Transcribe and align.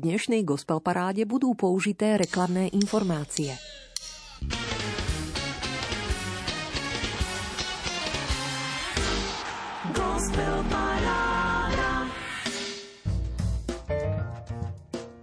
dnešnej 0.00 0.40
gospel 0.48 0.80
paráde 0.80 1.28
budú 1.28 1.52
použité 1.52 2.16
reklamné 2.16 2.72
informácie. 2.72 3.52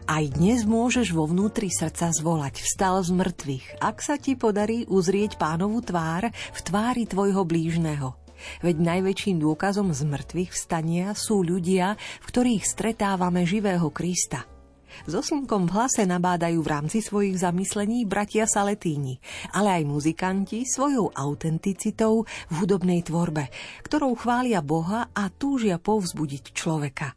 Aj 0.08 0.26
dnes 0.34 0.66
môžeš 0.66 1.14
vo 1.14 1.30
vnútri 1.30 1.70
srdca 1.70 2.10
zvolať 2.10 2.66
vstal 2.66 3.06
z 3.06 3.14
mŕtvych, 3.14 3.82
ak 3.82 3.98
sa 4.02 4.18
ti 4.18 4.34
podarí 4.34 4.86
uzrieť 4.90 5.38
pánovu 5.38 5.82
tvár 5.86 6.34
v 6.34 6.60
tvári 6.66 7.06
tvojho 7.06 7.46
blížneho. 7.46 8.18
Veď 8.66 8.82
najväčším 8.82 9.42
dôkazom 9.42 9.94
z 9.94 10.02
mŕtvych 10.10 10.52
vstania 10.54 11.14
sú 11.14 11.46
ľudia, 11.46 11.98
v 11.98 12.26
ktorých 12.30 12.66
stretávame 12.66 13.46
živého 13.46 13.90
Krista. 13.94 14.57
So 15.06 15.22
slnkom 15.22 15.70
v 15.70 15.74
hlase 15.78 16.10
nabádajú 16.10 16.58
v 16.66 16.72
rámci 16.74 17.06
svojich 17.06 17.38
zamyslení 17.38 18.10
bratia 18.10 18.50
Saletíni, 18.50 19.22
ale 19.54 19.78
aj 19.78 19.84
muzikanti 19.86 20.66
svojou 20.66 21.14
autenticitou 21.14 22.26
v 22.26 22.54
hudobnej 22.58 23.06
tvorbe, 23.06 23.54
ktorou 23.86 24.18
chvália 24.18 24.66
Boha 24.66 25.14
a 25.14 25.30
túžia 25.30 25.78
povzbudiť 25.78 26.56
človeka. 26.58 27.14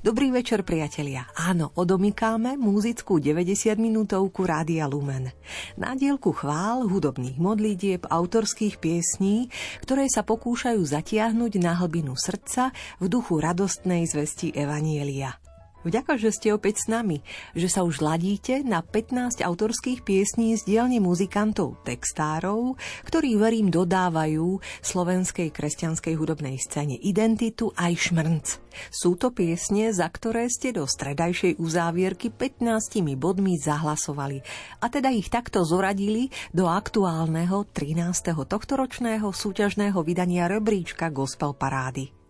Dobrý 0.00 0.30
večer, 0.32 0.64
priatelia. 0.64 1.28
Áno, 1.36 1.74
odomykáme 1.74 2.56
muzickú 2.56 3.18
90 3.18 3.76
minútovku 3.76 4.46
Rádia 4.46 4.88
Lumen. 4.88 5.28
Na 5.76 5.92
dielku 5.98 6.32
chvál, 6.32 6.86
hudobných 6.86 7.36
modlitieb, 7.36 8.06
autorských 8.08 8.78
piesní, 8.78 9.50
ktoré 9.84 10.06
sa 10.08 10.22
pokúšajú 10.24 10.80
zatiahnuť 10.80 11.52
na 11.60 11.76
hlbinu 11.76 12.14
srdca 12.14 12.72
v 13.02 13.06
duchu 13.10 13.42
radostnej 13.42 14.06
zvesti 14.06 14.54
Evanielia. 14.54 15.41
Vďaka, 15.82 16.14
že 16.14 16.30
ste 16.30 16.54
opäť 16.54 16.86
s 16.86 16.86
nami, 16.86 17.26
že 17.58 17.66
sa 17.66 17.82
už 17.82 17.98
ladíte 17.98 18.62
na 18.62 18.86
15 18.86 19.42
autorských 19.42 20.06
piesní 20.06 20.54
z 20.54 20.62
dielne 20.62 21.02
muzikantov, 21.02 21.82
textárov, 21.82 22.78
ktorí 23.02 23.34
verím 23.34 23.66
dodávajú 23.66 24.62
slovenskej 24.78 25.50
kresťanskej 25.50 26.14
hudobnej 26.14 26.54
scéne 26.62 26.94
identitu 27.02 27.74
aj 27.74 27.98
šmrnc. 27.98 28.46
Sú 28.94 29.18
to 29.18 29.34
piesne, 29.34 29.90
za 29.90 30.06
ktoré 30.06 30.46
ste 30.48 30.70
do 30.70 30.86
stredajšej 30.86 31.58
uzávierky 31.58 32.30
15 32.30 33.02
bodmi 33.18 33.58
zahlasovali 33.58 34.40
a 34.80 34.86
teda 34.86 35.10
ich 35.10 35.28
takto 35.28 35.66
zoradili 35.66 36.30
do 36.54 36.70
aktuálneho 36.70 37.66
13. 37.74 38.32
tohtoročného 38.46 39.28
súťažného 39.28 39.98
vydania 40.06 40.46
rebríčka 40.46 41.10
Gospel 41.10 41.52
Parády. 41.58 42.21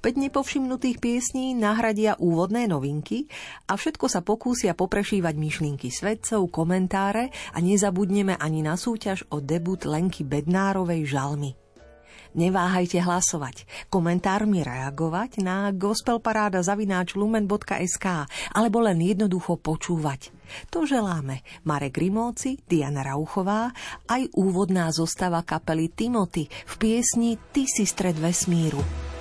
5 0.00 0.24
nepovšimnutých 0.28 1.00
piesní 1.00 1.56
nahradia 1.56 2.16
úvodné 2.20 2.68
novinky 2.68 3.28
a 3.70 3.76
všetko 3.76 4.08
sa 4.08 4.20
pokúsia 4.20 4.76
poprešívať 4.76 5.34
myšlienky 5.36 5.88
svedcov, 5.88 6.48
komentáre 6.52 7.30
a 7.54 7.58
nezabudneme 7.62 8.36
ani 8.36 8.62
na 8.64 8.76
súťaž 8.76 9.24
o 9.32 9.40
debut 9.40 9.84
Lenky 9.84 10.24
Bednárovej 10.24 11.06
Žalmy. 11.08 11.56
Neváhajte 12.36 13.00
hlasovať, 13.00 13.64
komentármi 13.88 14.60
reagovať 14.60 15.40
na 15.40 15.72
gospelparáda.lumen.sk 15.72 18.06
alebo 18.52 18.84
len 18.84 19.00
jednoducho 19.00 19.56
počúvať. 19.56 20.36
To 20.68 20.84
želáme 20.84 21.40
Marek 21.64 21.96
Rimóci, 21.96 22.60
Diana 22.68 23.00
Rauchová, 23.00 23.72
aj 24.04 24.28
úvodná 24.36 24.92
zostava 24.92 25.40
kapely 25.48 25.88
Timothy 25.88 26.44
v 26.44 26.74
piesni 26.76 27.40
Ty 27.40 27.64
si 27.64 27.88
stred 27.88 28.20
vesmíru. 28.20 29.15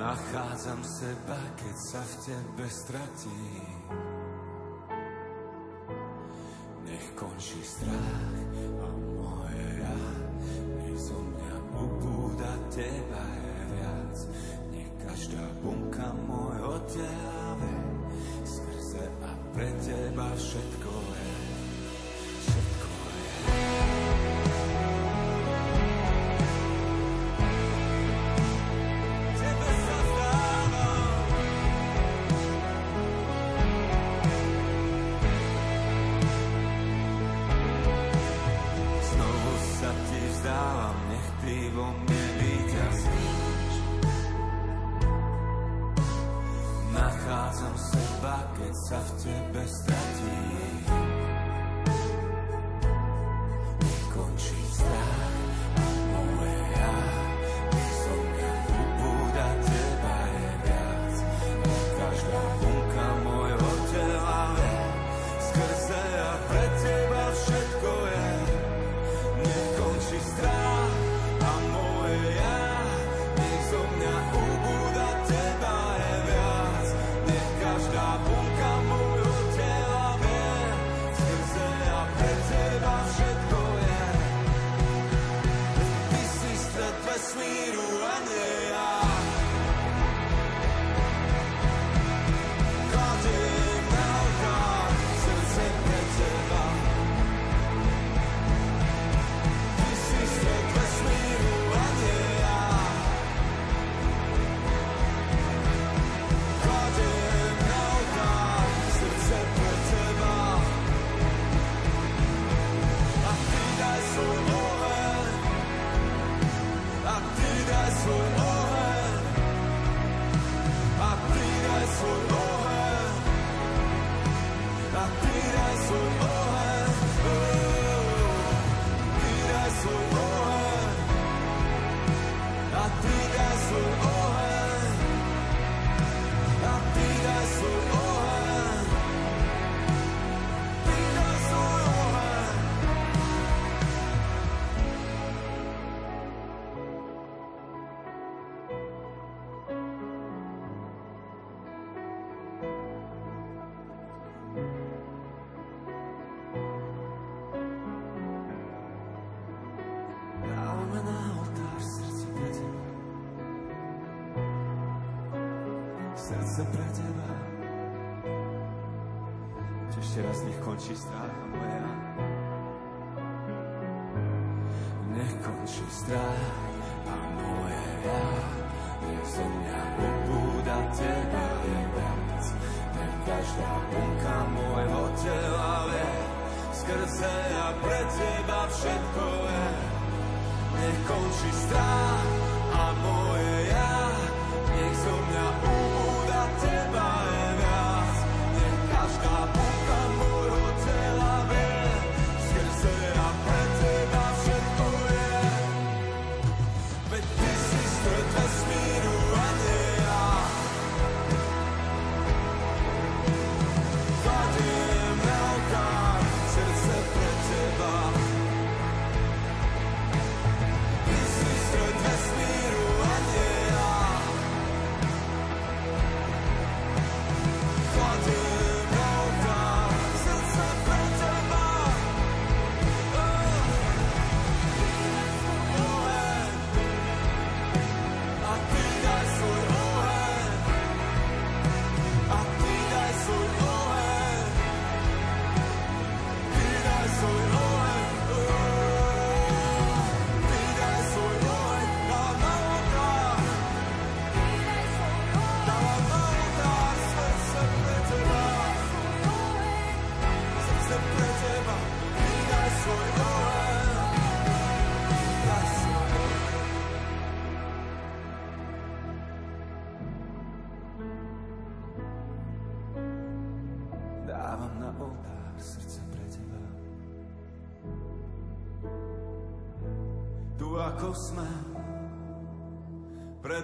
Nachádzam 0.00 0.80
seba, 0.80 1.36
keď 1.60 1.76
sa 1.76 2.00
v 2.00 2.14
tebe 2.24 2.66
stratím. 2.72 4.19
Nech 6.90 7.06
končí 7.14 7.62
strach 7.62 8.34
a 8.82 8.88
moje 9.14 9.66
ja, 9.78 9.98
nech 10.82 10.98
zo 10.98 11.22
mňa 11.22 11.54
ubúda 11.78 12.50
teba 12.74 13.22
je 13.38 13.58
viac. 13.78 14.16
Nech 14.74 14.90
každá 14.98 15.44
bunka 15.62 16.10
môjho 16.26 16.82
tela 16.90 17.54
vie, 17.62 17.78
skrze 18.42 19.06
a 19.22 19.30
pre 19.54 19.70
teba 19.78 20.34
všetko 20.34 20.90
je. 21.14 21.30
srdce 22.50 23.99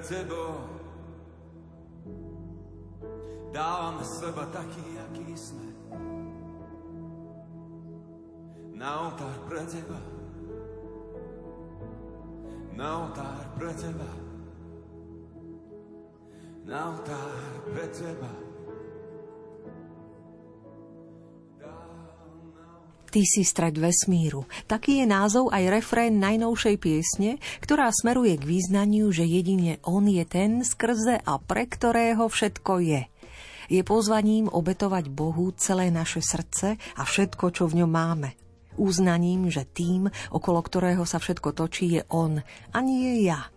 tebou 0.06 0.55
dávame 3.50 4.05
seba 4.06 4.47
taký, 4.55 4.85
aký 5.11 5.35
sme. 5.35 5.67
Na 8.76 9.11
oltár 9.11 9.35
pre 9.50 9.64
teba. 9.67 9.99
Na 12.76 13.03
oltár 13.03 13.47
pre 13.58 13.73
teba. 13.75 14.11
Na 16.62 16.93
oltár 16.93 17.41
pre 17.67 17.87
teba. 17.91 18.46
Ty 23.17 23.25
si 23.25 23.49
stred 23.49 23.81
vesmíru. 23.81 24.45
Taký 24.69 25.01
je 25.01 25.07
názov 25.09 25.49
aj 25.49 25.73
refrén 25.73 26.21
najnovšej 26.21 26.77
piesne, 26.77 27.41
ktorá 27.65 27.89
smeruje 27.89 28.37
k 28.37 28.45
význaniu, 28.45 29.09
že 29.09 29.25
jedine 29.25 29.81
On 29.89 30.05
je 30.05 30.21
ten, 30.29 30.61
skrze 30.61 31.25
a 31.25 31.41
pre 31.41 31.65
ktorého 31.65 32.29
všetko 32.29 32.73
je. 32.85 33.09
Je 33.73 33.81
pozvaním 33.89 34.53
obetovať 34.53 35.09
Bohu 35.09 35.49
celé 35.57 35.89
naše 35.89 36.21
srdce 36.21 36.77
a 36.77 37.03
všetko, 37.09 37.57
čo 37.57 37.65
v 37.65 37.81
ňom 37.81 37.89
máme. 37.89 38.37
Uznaním, 38.77 39.49
že 39.49 39.65
tým, 39.65 40.12
okolo 40.29 40.61
ktorého 40.61 41.09
sa 41.09 41.17
všetko 41.17 41.57
točí, 41.57 41.97
je 41.97 42.05
On 42.12 42.37
a 42.45 42.79
nie 42.85 43.25
ja. 43.25 43.49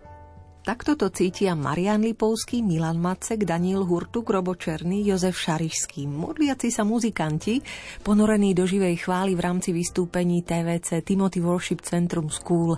Takto 0.70 0.94
to 0.94 1.10
cítia 1.10 1.58
Marian 1.58 2.06
Lipovský, 2.06 2.62
Milan 2.62 3.02
Macek, 3.02 3.42
Daniel 3.42 3.90
Hurtuk, 3.90 4.30
Robo 4.30 4.54
Černý, 4.54 5.02
Jozef 5.02 5.34
Šarišský, 5.34 6.06
modliaci 6.06 6.70
sa 6.70 6.86
muzikanti, 6.86 7.58
ponorení 8.06 8.54
do 8.54 8.70
živej 8.70 9.02
chvály 9.02 9.34
v 9.34 9.50
rámci 9.50 9.74
vystúpení 9.74 10.46
TVC 10.46 11.02
Timothy 11.02 11.42
Worship 11.42 11.82
Centrum 11.82 12.30
School. 12.30 12.78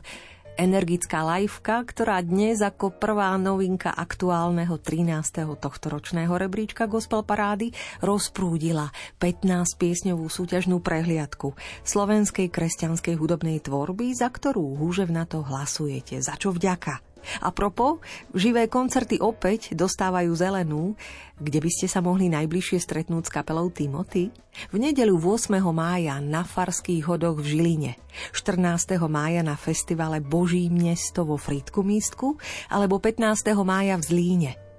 Energická 0.55 1.19
liveka, 1.35 1.83
ktorá 1.83 2.23
dnes 2.23 2.63
ako 2.63 2.95
prvá 2.95 3.35
novinka 3.35 3.91
aktuálneho 3.91 4.79
13. 4.79 5.51
tohtoročného 5.59 6.31
rebríčka 6.31 6.87
Gospel 6.87 7.27
Parády 7.27 7.75
rozprúdila 7.99 8.95
15 9.19 9.67
piesňovú 9.75 10.31
súťažnú 10.31 10.79
prehliadku 10.79 11.59
slovenskej 11.83 12.47
kresťanskej 12.55 13.19
hudobnej 13.19 13.59
tvorby, 13.59 14.15
za 14.15 14.31
ktorú 14.31 14.79
húževnato 14.79 15.43
hlasujete. 15.43 16.23
Za 16.23 16.39
čo 16.39 16.55
vďaka? 16.55 17.10
A 17.41 17.49
propo, 17.53 18.01
živé 18.33 18.67
koncerty 18.71 19.21
opäť 19.21 19.73
dostávajú 19.77 20.31
zelenú, 20.33 20.97
kde 21.41 21.59
by 21.61 21.69
ste 21.73 21.87
sa 21.89 21.99
mohli 21.99 22.29
najbližšie 22.29 22.77
stretnúť 22.77 23.29
s 23.29 23.33
kapelou 23.33 23.73
Timothy. 23.73 24.29
V 24.69 24.77
nedeľu 24.77 25.17
8. 25.41 25.57
mája 25.73 26.21
na 26.21 26.45
Farských 26.45 27.07
hodoch 27.07 27.41
v 27.41 27.55
Žiline, 27.57 27.91
14. 28.35 28.99
mája 29.09 29.41
na 29.41 29.57
festivale 29.57 30.19
Boží 30.21 30.69
mesto 30.69 31.25
vo 31.25 31.39
Frýdku 31.39 31.81
místku 31.81 32.37
alebo 32.69 33.01
15. 33.01 33.57
mája 33.65 33.97
v 33.97 34.03
Zlíne. 34.05 34.70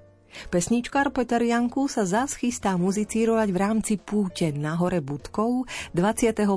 Pesničkár 0.49 1.13
Peter 1.13 1.41
Janku 1.41 1.87
sa 1.87 2.09
zás 2.09 2.37
chystá 2.37 2.77
muzicírovať 2.81 3.49
v 3.53 3.59
rámci 3.59 3.95
púte 4.01 4.49
na 4.53 4.77
hore 4.77 5.05
Budkov 5.05 5.69
21. 5.93 6.49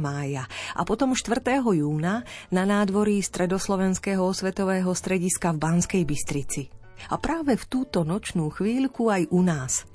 mája 0.00 0.44
a 0.76 0.82
potom 0.82 1.12
4. 1.12 1.60
júna 1.60 2.24
na 2.48 2.62
nádvorí 2.64 3.20
Stredoslovenského 3.20 4.20
osvetového 4.20 4.90
strediska 4.96 5.52
v 5.54 5.58
Banskej 5.60 6.02
Bystrici. 6.08 6.62
A 7.08 7.16
práve 7.16 7.56
v 7.56 7.64
túto 7.64 8.04
nočnú 8.04 8.52
chvíľku 8.52 9.08
aj 9.08 9.28
u 9.32 9.40
nás 9.40 9.88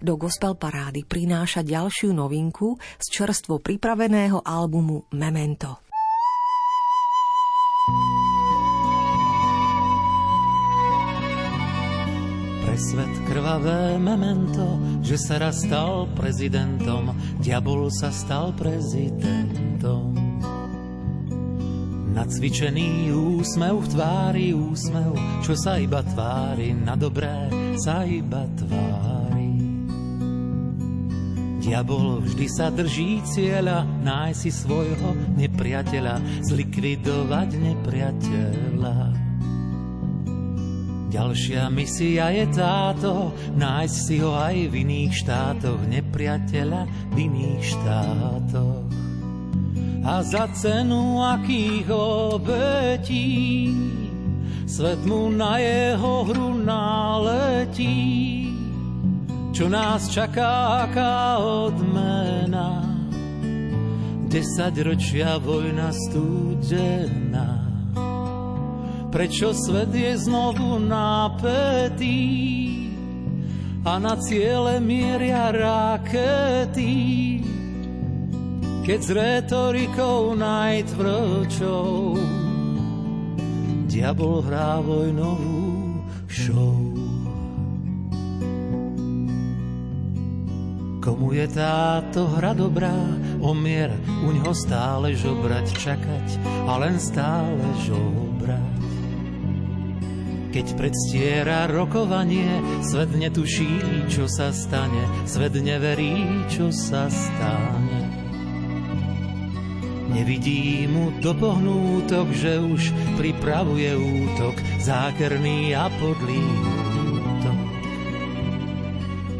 do 0.00 0.16
Gospel 0.16 0.56
Parády 0.56 1.04
prináša 1.04 1.60
ďalšiu 1.60 2.16
novinku 2.16 2.80
z 2.96 3.06
čerstvo 3.12 3.60
pripraveného 3.60 4.40
albumu 4.40 5.04
Memento. 5.12 5.84
Pre 7.90 8.29
svet 12.80 13.12
krvavé 13.28 14.00
memento, 14.00 14.80
že 15.04 15.20
sa 15.20 15.36
raz 15.36 15.60
stal 15.60 16.08
prezidentom, 16.16 17.12
diabol 17.44 17.92
sa 17.92 18.08
stal 18.08 18.56
prezidentom. 18.56 20.16
Nacvičený 22.16 23.12
úsmev 23.12 23.84
v 23.84 23.86
tvári, 23.92 24.46
úsmev, 24.56 25.12
čo 25.44 25.52
sa 25.54 25.76
iba 25.76 26.00
tvári, 26.00 26.72
na 26.72 26.96
dobré 26.96 27.52
sa 27.76 28.02
iba 28.08 28.48
tvári. 28.56 29.52
Diabol 31.60 32.24
vždy 32.24 32.46
sa 32.48 32.72
drží 32.72 33.20
cieľa, 33.28 33.84
nájsť 34.02 34.40
si 34.40 34.50
svojho 34.50 35.14
nepriateľa, 35.36 36.48
zlikvidovať 36.48 37.48
nepriateľa. 37.60 39.29
Ďalšia 41.10 41.66
misia 41.74 42.30
je 42.30 42.46
táto, 42.54 43.34
nájsť 43.58 43.96
si 43.98 44.22
ho 44.22 44.30
aj 44.30 44.70
v 44.70 44.74
iných 44.86 45.12
štátoch, 45.26 45.82
nepriateľa 45.90 46.86
v 47.10 47.16
iných 47.26 47.62
štátoch. 47.66 48.86
A 50.06 50.22
za 50.22 50.46
cenu 50.54 51.18
akých 51.18 51.90
obetí, 51.90 53.74
svet 54.70 55.02
mu 55.02 55.34
na 55.34 55.58
jeho 55.58 56.30
hru 56.30 56.54
naletí. 56.62 58.46
Čo 59.50 59.66
nás 59.66 60.06
čaká, 60.14 60.86
aká 60.86 61.42
odmena, 61.42 62.86
desať 64.30 64.86
ročia 64.86 65.42
vojna 65.42 65.90
studená. 65.90 67.69
Prečo 69.10 69.50
svet 69.50 69.90
je 69.90 70.14
znovu 70.18 70.78
napätý? 70.78 72.50
a 73.84 73.96
na 73.96 74.16
ciele 74.20 74.80
mieria 74.80 75.48
rakety. 75.52 77.40
Keď 78.84 79.00
s 79.00 79.10
retorikou 79.12 80.34
najtvrdšou 80.34 81.92
diabol 83.86 84.40
hrá 84.44 84.80
vojnovú 84.82 86.00
show. 86.26 86.76
Komu 91.00 91.32
je 91.32 91.48
táto 91.48 92.28
hra 92.36 92.52
dobrá, 92.52 92.92
omier 93.40 93.88
u 94.20 94.36
ňoho 94.36 94.52
stále 94.52 95.16
žobrať, 95.16 95.72
čakať 95.80 96.28
a 96.68 96.76
len 96.76 97.00
stále 97.00 97.64
žobrať. 97.88 98.79
Keď 100.50 100.66
predstiera 100.74 101.70
rokovanie, 101.70 102.82
svet 102.82 103.14
netuší, 103.14 104.06
čo 104.10 104.26
sa 104.26 104.50
stane, 104.50 105.06
svet 105.22 105.54
neverí, 105.54 106.44
čo 106.50 106.74
sa 106.74 107.06
stane. 107.06 107.98
Nevidí 110.10 110.90
mu 110.90 111.14
do 111.22 111.30
pohnútok, 111.38 112.34
že 112.34 112.58
už 112.58 112.90
pripravuje 113.14 113.94
útok, 113.94 114.58
zákerný 114.82 115.70
a 115.78 115.86
podlý 116.02 116.42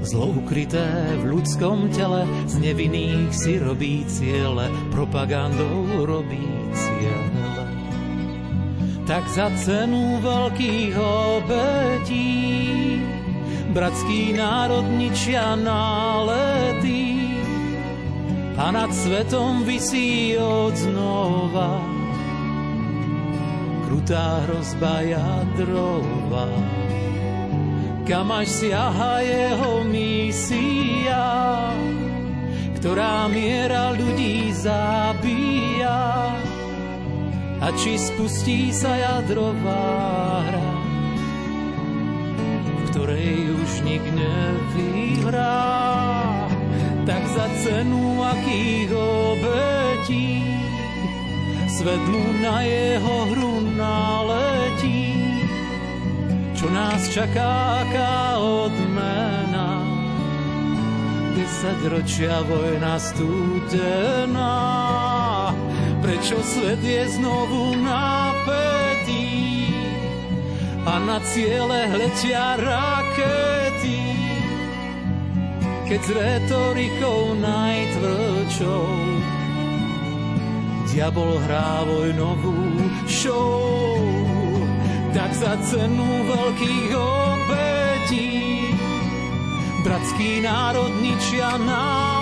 Zlo 0.00 0.32
ukryté 0.32 1.12
v 1.20 1.38
ľudskom 1.38 1.92
tele 1.92 2.24
z 2.48 2.58
nevinných 2.58 3.30
si 3.36 3.60
robí 3.60 4.02
ciele, 4.08 4.66
propagandou 4.90 6.08
robí 6.08 6.40
ciele. 6.72 7.59
Tak 9.10 9.26
za 9.26 9.50
cenu 9.58 10.22
veľkých 10.22 10.94
obetí. 10.94 12.30
Bratský 13.74 14.38
národ 14.38 14.86
ničia 14.86 15.58
nálety. 15.58 17.18
A 18.54 18.70
nad 18.70 18.94
svetom 18.94 19.66
vysí 19.66 20.38
od 20.38 20.78
znova 20.78 21.82
krutá 23.82 24.46
hrozba 24.46 25.02
jadrová 25.02 26.46
kam 28.06 28.30
až 28.34 28.50
siaha 28.50 29.22
jeho 29.22 29.86
misia, 29.86 31.26
ktorá 32.78 33.30
miera 33.30 33.94
ľudí 33.94 34.50
zabíja. 34.50 36.39
A 37.60 37.68
či 37.76 38.00
spustí 38.00 38.72
sa 38.72 38.96
jadrová 38.96 40.40
hra, 40.48 40.72
v 42.56 42.80
ktorej 42.88 43.52
už 43.52 43.70
nik 43.84 44.04
nevyhrá, 44.16 45.68
tak 47.04 47.22
za 47.36 47.46
cenu 47.62 48.24
akých 48.24 48.90
obetí 48.96 50.44
svet 51.68 52.04
na 52.40 52.64
jeho 52.64 53.16
hru 53.32 53.52
naletí 53.76 55.20
čo 56.60 56.68
nás 56.68 57.08
čaká, 57.08 57.80
aká 57.88 58.36
odmena. 58.36 59.80
Desať 61.32 61.88
ročia 61.88 62.36
vojna 62.44 63.00
studená, 63.00 64.60
prečo 66.10 66.42
svet 66.42 66.82
je 66.82 67.06
znovu 67.22 67.78
napätý 67.86 69.30
a 70.82 70.98
na 71.06 71.22
ciele 71.22 71.86
hletia 71.86 72.58
rakety. 72.58 74.02
Keď 75.86 76.00
s 76.02 76.10
retorikou 76.10 77.38
najtvrdšou 77.38 78.90
diabol 80.90 81.38
hrá 81.46 81.86
vojnovú 81.86 82.58
show 83.06 83.94
tak 85.14 85.30
za 85.30 85.54
cenu 85.62 86.10
veľkých 86.26 86.90
obetí 86.98 88.30
bratský 89.86 90.42
národ 90.42 90.90
ničia 90.98 91.54
a 91.54 92.19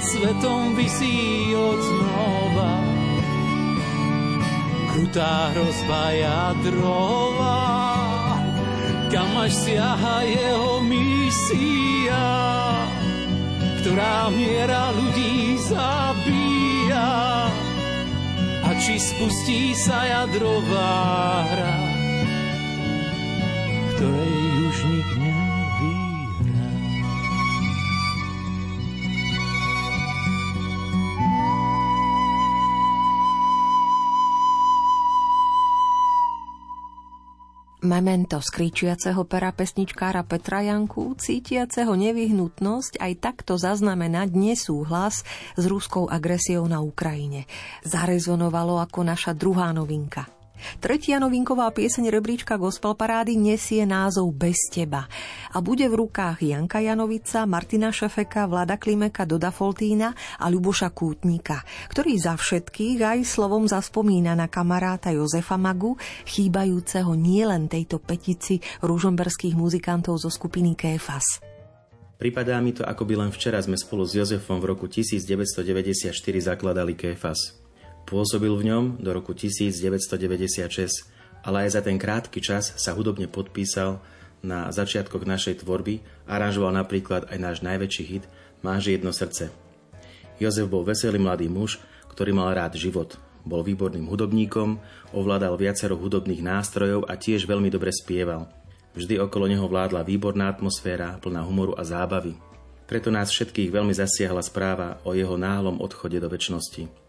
nad 0.00 0.08
svetom 0.08 0.72
vysí 0.80 1.52
od 1.52 1.76
znova 1.76 2.72
krutá 4.88 5.52
hrozba 5.52 6.04
jadrová 6.16 7.60
kam 9.12 9.28
až 9.44 9.52
siaha 9.52 10.24
jeho 10.24 10.80
misia 10.88 12.24
ktorá 13.80 14.28
miera 14.32 14.92
ľudí 14.96 15.56
zabíja. 15.68 17.08
Či 18.80 18.96
spustí 18.96 19.76
sa 19.76 20.08
jadrová 20.08 21.44
hra, 21.44 21.76
ktorej 23.92 24.40
už 24.72 24.76
nik 24.88 25.10
Memento 37.90 38.38
skríčiaceho 38.38 39.26
pera 39.26 39.50
pesničkára 39.50 40.22
Petra 40.22 40.62
Janku, 40.62 41.10
cítiaceho 41.18 41.90
nevyhnutnosť 41.98 43.02
aj 43.02 43.12
takto 43.18 43.58
zaznamenať 43.58 44.30
nesúhlas 44.30 45.26
s 45.58 45.64
ruskou 45.66 46.06
agresiou 46.06 46.70
na 46.70 46.78
Ukrajine. 46.78 47.50
Zarezonovalo 47.82 48.78
ako 48.78 49.02
naša 49.02 49.34
druhá 49.34 49.74
novinka– 49.74 50.30
Tretia 50.78 51.18
novinková 51.18 51.68
pieseň 51.74 52.08
rebríčka 52.12 52.56
Gospel 52.56 52.96
Parády 52.96 53.36
nesie 53.36 53.82
názov 53.84 54.32
Bez 54.34 54.70
teba 54.70 55.10
a 55.50 55.58
bude 55.58 55.86
v 55.90 56.06
rukách 56.06 56.46
Janka 56.46 56.78
Janovica, 56.78 57.44
Martina 57.44 57.90
Šefeka, 57.90 58.46
Vlada 58.46 58.78
Klimeka, 58.78 59.26
Doda 59.26 59.50
Foltína 59.50 60.14
a 60.38 60.46
Ľuboša 60.46 60.94
Kútnika, 60.94 61.62
ktorý 61.90 62.14
za 62.18 62.38
všetkých 62.38 63.02
aj 63.02 63.18
slovom 63.26 63.66
zaspomína 63.66 64.38
na 64.38 64.46
kamaráta 64.46 65.10
Jozefa 65.10 65.58
Magu, 65.58 65.98
chýbajúceho 66.28 67.12
nielen 67.18 67.66
tejto 67.66 67.98
petici 67.98 68.62
ružomberských 68.82 69.58
muzikantov 69.58 70.22
zo 70.22 70.30
skupiny 70.30 70.78
Kéfas. 70.78 71.42
Pripadá 72.20 72.60
mi 72.60 72.76
to, 72.76 72.84
ako 72.84 73.08
by 73.08 73.14
len 73.16 73.30
včera 73.32 73.56
sme 73.64 73.80
spolu 73.80 74.04
s 74.04 74.12
Jozefom 74.12 74.60
v 74.60 74.76
roku 74.76 74.84
1994 74.84 76.12
zakladali 76.44 76.92
Kéfas. 76.92 77.56
Pôsobil 78.08 78.50
v 78.50 78.66
ňom 78.70 78.84
do 78.98 79.10
roku 79.14 79.32
1996, 79.32 81.08
ale 81.44 81.56
aj 81.66 81.70
za 81.78 81.80
ten 81.80 81.96
krátky 81.96 82.38
čas 82.42 82.76
sa 82.76 82.92
hudobne 82.92 83.30
podpísal 83.30 84.02
na 84.40 84.72
začiatkoch 84.72 85.28
našej 85.28 85.62
tvorby, 85.64 86.00
aranžoval 86.24 86.72
napríklad 86.72 87.28
aj 87.28 87.38
náš 87.38 87.58
najväčší 87.60 88.04
hit 88.08 88.24
Máš 88.60 88.92
jedno 88.92 89.08
srdce. 89.08 89.48
Jozef 90.36 90.68
bol 90.68 90.84
veselý 90.84 91.16
mladý 91.16 91.48
muž, 91.48 91.80
ktorý 92.12 92.36
mal 92.36 92.52
rád 92.52 92.76
život. 92.76 93.16
Bol 93.40 93.64
výborným 93.64 94.04
hudobníkom, 94.04 94.76
ovládal 95.16 95.56
viacero 95.56 95.96
hudobných 95.96 96.44
nástrojov 96.44 97.08
a 97.08 97.16
tiež 97.16 97.48
veľmi 97.48 97.72
dobre 97.72 97.88
spieval. 97.88 98.52
Vždy 98.92 99.16
okolo 99.16 99.48
neho 99.48 99.64
vládla 99.64 100.04
výborná 100.04 100.52
atmosféra, 100.52 101.16
plná 101.24 101.40
humoru 101.40 101.72
a 101.72 101.88
zábavy. 101.88 102.36
Preto 102.84 103.08
nás 103.08 103.32
všetkých 103.32 103.72
veľmi 103.72 103.96
zasiahla 103.96 104.44
správa 104.44 105.00
o 105.08 105.16
jeho 105.16 105.40
náhlom 105.40 105.80
odchode 105.80 106.20
do 106.20 106.28
väčšnosti. 106.28 106.99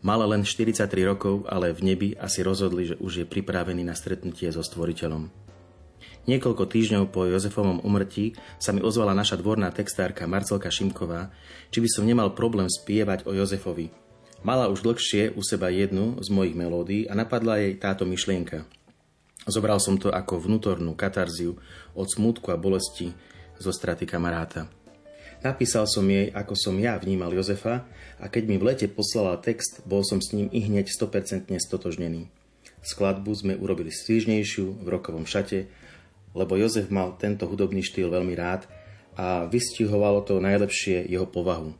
Mal 0.00 0.20
len 0.24 0.48
43 0.48 0.88
rokov, 1.04 1.44
ale 1.44 1.76
v 1.76 1.92
nebi 1.92 2.08
asi 2.16 2.40
rozhodli, 2.40 2.88
že 2.88 2.96
už 2.96 3.12
je 3.20 3.26
pripravený 3.28 3.84
na 3.84 3.92
stretnutie 3.92 4.48
so 4.48 4.64
stvoriteľom. 4.64 5.28
Niekoľko 6.24 6.64
týždňov 6.68 7.04
po 7.12 7.28
Jozefovom 7.28 7.84
umrtí 7.84 8.36
sa 8.56 8.72
mi 8.72 8.80
ozvala 8.80 9.12
naša 9.12 9.40
dvorná 9.40 9.68
textárka 9.72 10.24
Marcelka 10.24 10.72
Šimková, 10.72 11.32
či 11.68 11.84
by 11.84 11.88
som 11.88 12.08
nemal 12.08 12.32
problém 12.32 12.68
spievať 12.68 13.28
o 13.28 13.36
Jozefovi. 13.36 13.92
Mala 14.40 14.72
už 14.72 14.80
dlhšie 14.80 15.36
u 15.36 15.44
seba 15.44 15.68
jednu 15.68 16.16
z 16.24 16.28
mojich 16.32 16.56
melódií 16.56 17.04
a 17.04 17.12
napadla 17.12 17.60
jej 17.60 17.76
táto 17.76 18.08
myšlienka. 18.08 18.64
Zobral 19.44 19.80
som 19.84 20.00
to 20.00 20.08
ako 20.08 20.40
vnútornú 20.40 20.96
katarziu 20.96 21.60
od 21.92 22.08
smútku 22.08 22.52
a 22.52 22.60
bolesti 22.60 23.12
zo 23.60 23.68
straty 23.72 24.08
kamaráta. 24.08 24.68
Napísal 25.40 25.88
som 25.88 26.04
jej, 26.04 26.28
ako 26.36 26.52
som 26.52 26.76
ja 26.76 27.00
vnímal 27.00 27.32
Jozefa 27.32 27.88
a 28.20 28.28
keď 28.28 28.42
mi 28.44 28.56
v 28.60 28.72
lete 28.72 28.86
poslala 28.92 29.40
text, 29.40 29.80
bol 29.88 30.04
som 30.04 30.20
s 30.20 30.36
ním 30.36 30.52
i 30.52 30.60
hneď 30.60 30.92
100% 30.92 31.48
stotožnený. 31.56 32.28
Skladbu 32.84 33.32
sme 33.32 33.56
urobili 33.56 33.88
svížnejšiu 33.88 34.84
v 34.84 34.86
rokovom 34.88 35.24
šate, 35.24 35.68
lebo 36.36 36.60
Jozef 36.60 36.92
mal 36.92 37.16
tento 37.16 37.48
hudobný 37.48 37.80
štýl 37.80 38.12
veľmi 38.12 38.36
rád 38.36 38.68
a 39.16 39.48
vystihovalo 39.48 40.20
to 40.28 40.44
najlepšie 40.44 41.08
jeho 41.08 41.24
povahu. 41.24 41.72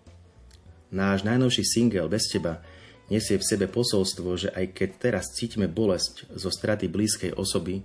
Náš 0.88 1.22
najnovší 1.22 1.62
single 1.62 2.08
Bez 2.08 2.32
teba 2.32 2.64
nesie 3.12 3.36
v 3.36 3.44
sebe 3.44 3.68
posolstvo, 3.68 4.40
že 4.40 4.48
aj 4.56 4.72
keď 4.72 4.90
teraz 4.96 5.36
cítime 5.36 5.68
bolesť 5.68 6.32
zo 6.32 6.48
straty 6.48 6.88
blízkej 6.88 7.36
osoby, 7.36 7.84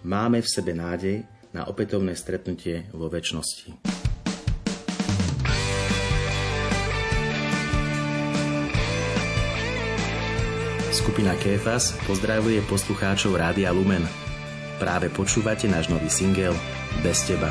máme 0.00 0.40
v 0.40 0.48
sebe 0.48 0.72
nádej 0.72 1.28
na 1.52 1.68
opätovné 1.68 2.16
stretnutie 2.16 2.88
vo 2.96 3.12
väčšnosti. 3.12 4.07
Skupina 10.98 11.38
Kéfas 11.38 11.94
pozdravuje 12.10 12.58
poslucháčov 12.66 13.38
Rádia 13.38 13.70
Lumen. 13.70 14.02
Práve 14.82 15.06
počúvate 15.06 15.70
náš 15.70 15.86
nový 15.86 16.10
singel 16.10 16.50
Bez 17.06 17.22
teba. 17.22 17.46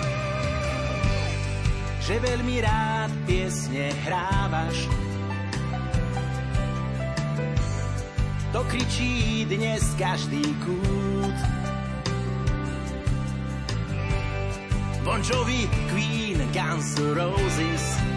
Že 2.03 2.27
veľmi 2.27 2.59
rád 2.59 3.11
piesne 3.23 3.95
hrávaš 4.03 4.91
To 8.51 8.67
kričí 8.67 9.47
dnes 9.47 9.95
každý 9.95 10.43
kút 10.67 11.37
Bon 15.07 15.23
Jovi, 15.23 15.71
Queen, 15.95 16.43
Guns 16.51 16.99
Roses 16.99 18.16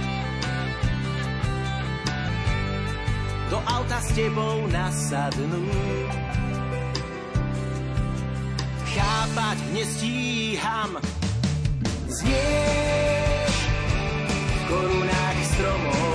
auta 3.67 3.99
s 4.01 4.09
tebou 4.17 4.65
nasadnú 4.69 5.65
Chápať 8.91 9.59
nestíham. 9.71 10.99
Znieš 12.11 13.55
v 14.51 14.61
korunách 14.67 15.39
stromov 15.47 16.10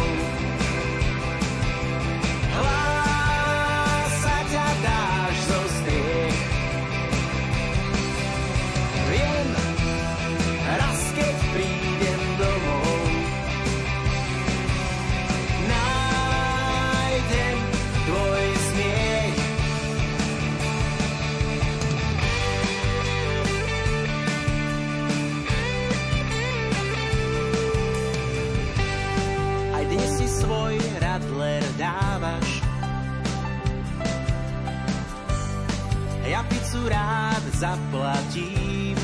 Pizzu 36.76 36.90
rád 36.90 37.44
zaplatím. 37.54 38.98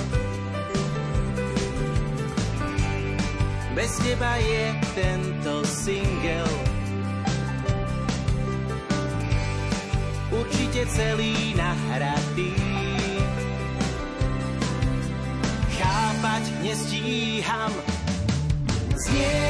Bez 3.73 3.97
teba 4.03 4.35
je 4.35 4.75
tento 4.95 5.63
single 5.63 6.51
Určite 10.31 10.85
celý 10.91 11.55
nahratý. 11.55 12.51
Chápať 15.79 16.43
nestíham. 16.63 17.71
Znieš 18.95 19.40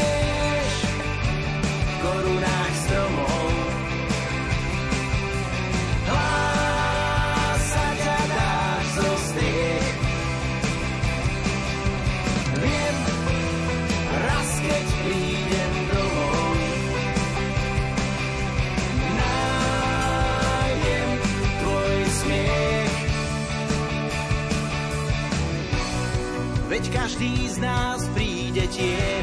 každý 27.22 27.50
z 27.54 27.58
nás 27.62 28.02
príde 28.18 28.66
tiež 28.66 29.21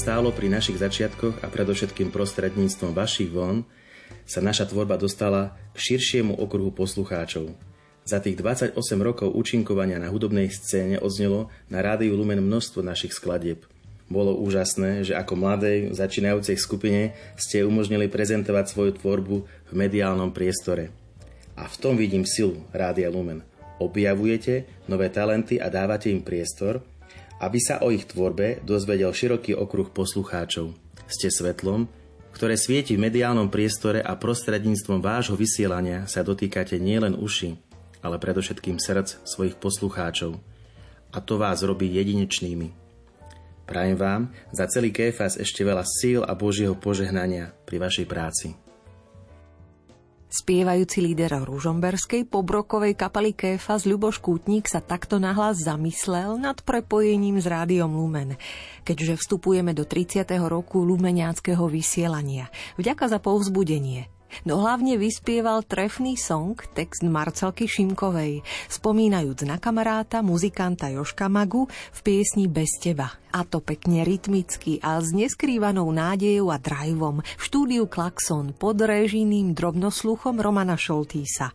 stálo 0.00 0.32
pri 0.32 0.48
našich 0.48 0.80
začiatkoch 0.80 1.44
a 1.44 1.52
predovšetkým 1.52 2.08
prostredníctvom 2.08 2.96
vašich 2.96 3.28
von 3.28 3.68
sa 4.24 4.40
naša 4.40 4.64
tvorba 4.64 4.96
dostala 4.96 5.60
k 5.76 5.92
širšiemu 5.92 6.40
okruhu 6.40 6.72
poslucháčov. 6.72 7.52
Za 8.08 8.16
tých 8.24 8.40
28 8.40 8.80
rokov 9.04 9.28
účinkovania 9.36 10.00
na 10.00 10.08
hudobnej 10.08 10.48
scéne 10.48 10.96
odznelo 10.96 11.52
na 11.68 11.84
rádiu 11.84 12.16
Lumen 12.16 12.40
množstvo 12.40 12.80
našich 12.80 13.12
skladieb. 13.12 13.68
Bolo 14.08 14.40
úžasné, 14.40 15.04
že 15.04 15.12
ako 15.12 15.36
mladej, 15.36 15.92
začínajúcej 15.92 16.56
skupine 16.56 17.12
ste 17.36 17.68
umožnili 17.68 18.08
prezentovať 18.08 18.72
svoju 18.72 18.96
tvorbu 19.04 19.36
v 19.44 19.72
mediálnom 19.76 20.32
priestore. 20.32 20.88
A 21.60 21.68
v 21.68 21.76
tom 21.76 22.00
vidím 22.00 22.24
silu 22.24 22.64
Rádia 22.72 23.12
Lumen. 23.12 23.44
Objavujete 23.76 24.64
nové 24.88 25.12
talenty 25.12 25.60
a 25.60 25.68
dávate 25.68 26.08
im 26.08 26.24
priestor, 26.24 26.80
aby 27.40 27.58
sa 27.58 27.80
o 27.80 27.88
ich 27.88 28.04
tvorbe 28.04 28.60
dozvedel 28.62 29.10
široký 29.10 29.56
okruh 29.56 29.88
poslucháčov. 29.88 30.76
Ste 31.08 31.32
svetlom, 31.32 31.88
ktoré 32.36 32.54
svieti 32.54 32.94
v 32.94 33.08
mediálnom 33.08 33.50
priestore 33.50 34.04
a 34.04 34.14
prostredníctvom 34.14 35.02
vášho 35.02 35.34
vysielania 35.34 36.06
sa 36.06 36.22
dotýkate 36.22 36.78
nielen 36.78 37.18
uši, 37.18 37.58
ale 38.04 38.20
predovšetkým 38.20 38.78
srdc 38.78 39.24
svojich 39.26 39.56
poslucháčov. 39.58 40.38
A 41.10 41.18
to 41.18 41.40
vás 41.40 41.66
robí 41.66 41.90
jedinečnými. 41.90 42.70
Prajem 43.66 43.98
vám 43.98 44.22
za 44.54 44.66
celý 44.70 44.94
Kéfas 44.94 45.34
ešte 45.38 45.66
veľa 45.66 45.82
síl 45.82 46.22
a 46.22 46.34
Božieho 46.38 46.78
požehnania 46.78 47.54
pri 47.66 47.82
vašej 47.82 48.06
práci. 48.06 48.69
Spievajúci 50.30 51.02
líder 51.02 51.42
ružomberskej 51.42 52.22
pobrokovej 52.30 52.94
kapely 52.94 53.34
Kéfas 53.34 53.82
Ľuboš 53.82 54.22
Kútnik 54.22 54.70
sa 54.70 54.78
takto 54.78 55.18
nahlas 55.18 55.58
zamyslel 55.58 56.38
nad 56.38 56.62
prepojením 56.62 57.42
s 57.42 57.50
rádiom 57.50 57.90
Lumen, 57.90 58.38
keďže 58.86 59.18
vstupujeme 59.18 59.74
do 59.74 59.82
30. 59.82 60.22
roku 60.46 60.86
lumeniáckého 60.86 61.66
vysielania. 61.66 62.46
Vďaka 62.78 63.10
za 63.10 63.18
povzbudenie. 63.18 64.19
No 64.46 64.62
hlavne 64.62 64.96
vyspieval 64.96 65.66
trefný 65.66 66.16
song, 66.16 66.58
text 66.72 67.04
Marcelky 67.06 67.68
Šimkovej, 67.68 68.42
spomínajúc 68.70 69.44
na 69.44 69.60
kamaráta, 69.60 70.24
muzikanta 70.24 70.88
Joška 70.90 71.28
Magu 71.28 71.68
v 71.70 71.98
piesni 72.00 72.50
Bez 72.50 72.80
teba. 72.80 73.14
A 73.30 73.46
to 73.46 73.62
pekne 73.62 74.02
rytmicky 74.02 74.82
a 74.82 74.98
s 74.98 75.14
neskrývanou 75.14 75.86
nádejou 75.94 76.50
a 76.50 76.58
driveom 76.58 77.22
v 77.22 77.42
štúdiu 77.42 77.86
Klaxon 77.86 78.50
pod 78.56 78.82
režijným 78.82 79.54
drobnosluchom 79.54 80.42
Romana 80.42 80.74
Šoltísa. 80.74 81.54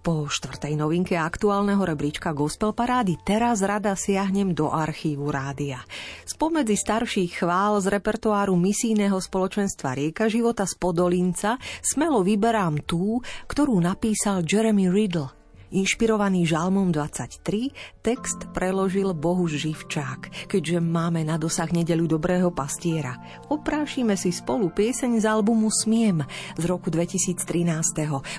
Po 0.00 0.24
štvrtej 0.32 0.80
novinke 0.80 1.12
aktuálneho 1.12 1.84
rebríčka 1.84 2.32
Gospel 2.32 2.72
Parády 2.72 3.20
teraz 3.20 3.60
rada 3.60 3.92
siahnem 3.92 4.56
do 4.56 4.72
archívu 4.72 5.28
rádia. 5.28 5.84
Spomedzi 6.24 6.72
starších 6.72 7.44
chvál 7.44 7.76
z 7.84 8.00
repertoáru 8.00 8.56
misijného 8.56 9.20
spoločenstva 9.20 9.92
Rieka 9.92 10.32
života 10.32 10.64
z 10.64 10.72
Podolinca 10.80 11.60
smelo 11.84 12.24
vyberám 12.24 12.80
tú, 12.88 13.20
ktorú 13.44 13.76
napísal 13.76 14.40
Jeremy 14.40 14.88
Riddle– 14.88 15.36
Inšpirovaný 15.70 16.50
žalmom 16.50 16.90
23, 16.90 18.02
text 18.02 18.50
preložil 18.50 19.14
Bohuž 19.14 19.54
Živčák, 19.54 20.50
keďže 20.50 20.82
máme 20.82 21.22
na 21.22 21.38
dosah 21.38 21.70
nedelu 21.70 22.10
dobrého 22.10 22.50
pastiera. 22.50 23.14
Oprášime 23.46 24.18
si 24.18 24.34
spolu 24.34 24.74
pieseň 24.74 25.22
z 25.22 25.26
albumu 25.30 25.70
Smiem 25.70 26.26
z 26.58 26.64
roku 26.66 26.90
2013. 26.90 27.38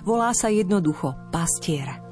Volá 0.03 0.35
sa 0.35 0.51
jednoducho 0.51 1.15
Pastier. 1.31 2.10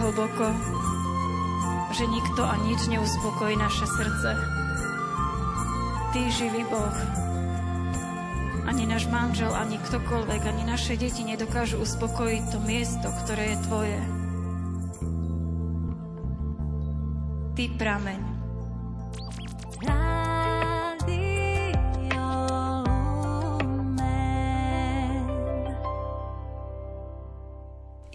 Hlboko, 0.00 0.46
že 1.90 2.06
nikto 2.06 2.46
a 2.46 2.54
nič 2.62 2.86
neuspokojí 2.86 3.58
naše 3.58 3.82
srdce. 3.90 4.30
Ty, 6.14 6.20
živý 6.30 6.62
Boh, 6.70 6.98
ani 8.70 8.86
náš 8.86 9.10
manžel, 9.10 9.50
ani 9.50 9.82
ktokoľvek, 9.82 10.42
ani 10.46 10.62
naše 10.62 10.94
deti 10.94 11.26
nedokážu 11.26 11.82
uspokojiť 11.82 12.42
to 12.54 12.58
miesto, 12.62 13.10
ktoré 13.26 13.54
je 13.54 13.62
Tvoje. 13.66 14.00
Ty 17.58 17.64
prameň, 17.74 18.29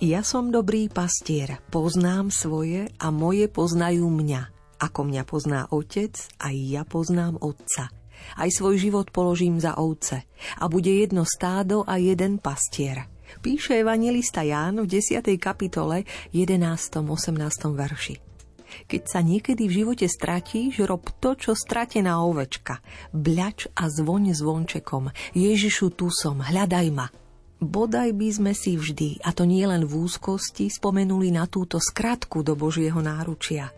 Ja 0.05 0.21
som 0.21 0.53
dobrý 0.53 0.85
pastier, 0.85 1.57
poznám 1.73 2.29
svoje 2.29 2.93
a 3.01 3.09
moje 3.09 3.49
poznajú 3.49 4.05
mňa. 4.05 4.53
Ako 4.77 5.01
mňa 5.01 5.23
pozná 5.25 5.65
otec, 5.73 6.13
aj 6.37 6.53
ja 6.53 6.85
poznám 6.85 7.41
otca. 7.41 7.89
Aj 8.37 8.49
svoj 8.53 8.77
život 8.77 9.09
položím 9.09 9.57
za 9.57 9.73
ovce. 9.81 10.29
A 10.61 10.69
bude 10.69 10.93
jedno 10.93 11.25
stádo 11.25 11.81
a 11.89 11.97
jeden 11.97 12.37
pastier. 12.37 13.09
Píše 13.41 13.81
evangelista 13.81 14.45
Ján 14.45 14.77
v 14.77 14.93
10. 14.93 15.25
kapitole 15.41 16.05
11. 16.29 16.53
18. 17.01 17.73
verši. 17.73 18.15
Keď 18.85 19.01
sa 19.09 19.25
niekedy 19.25 19.65
v 19.65 19.73
živote 19.81 20.05
stratíš, 20.05 20.85
rob 20.85 21.01
to, 21.17 21.33
čo 21.33 21.57
stratená 21.57 22.21
ovečka. 22.21 22.77
Bľač 23.09 23.73
a 23.73 23.89
zvoň 23.89 24.37
zvončekom. 24.37 25.09
Ježišu, 25.33 25.97
tu 25.97 26.13
som, 26.13 26.45
hľadaj 26.45 26.93
ma. 26.93 27.09
Bodaj 27.63 28.11
by 28.11 28.29
sme 28.35 28.51
si 28.51 28.75
vždy, 28.75 29.23
a 29.23 29.31
to 29.31 29.47
nie 29.47 29.63
len 29.63 29.87
v 29.87 30.03
úzkosti, 30.03 30.67
spomenuli 30.67 31.31
na 31.31 31.47
túto 31.47 31.79
skratku 31.79 32.43
do 32.43 32.51
Božieho 32.51 32.99
náručia. 32.99 33.71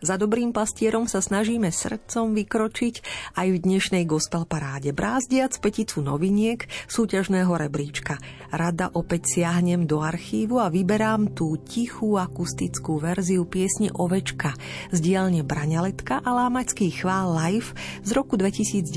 Za 0.00 0.16
dobrým 0.16 0.54
pastierom 0.56 1.04
sa 1.04 1.20
snažíme 1.20 1.68
srdcom 1.68 2.32
vykročiť 2.32 2.94
aj 3.36 3.46
v 3.52 3.58
dnešnej 3.60 4.08
gospel 4.08 4.48
paráde. 4.48 4.96
Brázdiac 4.96 5.52
peticu 5.60 6.00
noviniek 6.00 6.64
súťažného 6.88 7.52
rebríčka. 7.52 8.16
Rada 8.48 8.88
opäť 8.96 9.36
siahnem 9.36 9.84
do 9.84 10.00
archívu 10.00 10.56
a 10.56 10.72
vyberám 10.72 11.36
tú 11.36 11.60
tichú 11.60 12.16
akustickú 12.16 12.96
verziu 12.96 13.44
piesne 13.44 13.92
Ovečka 13.92 14.56
z 14.88 14.98
dielne 15.04 15.44
Braňaletka 15.44 16.24
a 16.24 16.30
Lámacký 16.32 16.88
chvál 16.96 17.36
live 17.36 17.76
z 18.00 18.10
roku 18.16 18.40
2019. 18.40 18.88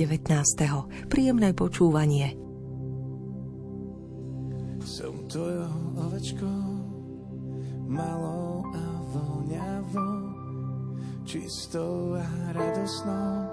Príjemné 1.11 1.51
počúvanie 1.51 2.52
tvojou 5.33 5.97
ovečkou, 5.97 6.61
malou 7.89 8.61
a 8.69 8.85
voňavou, 9.09 10.29
čistou 11.25 12.13
a 12.13 12.53
radosnou, 12.53 13.49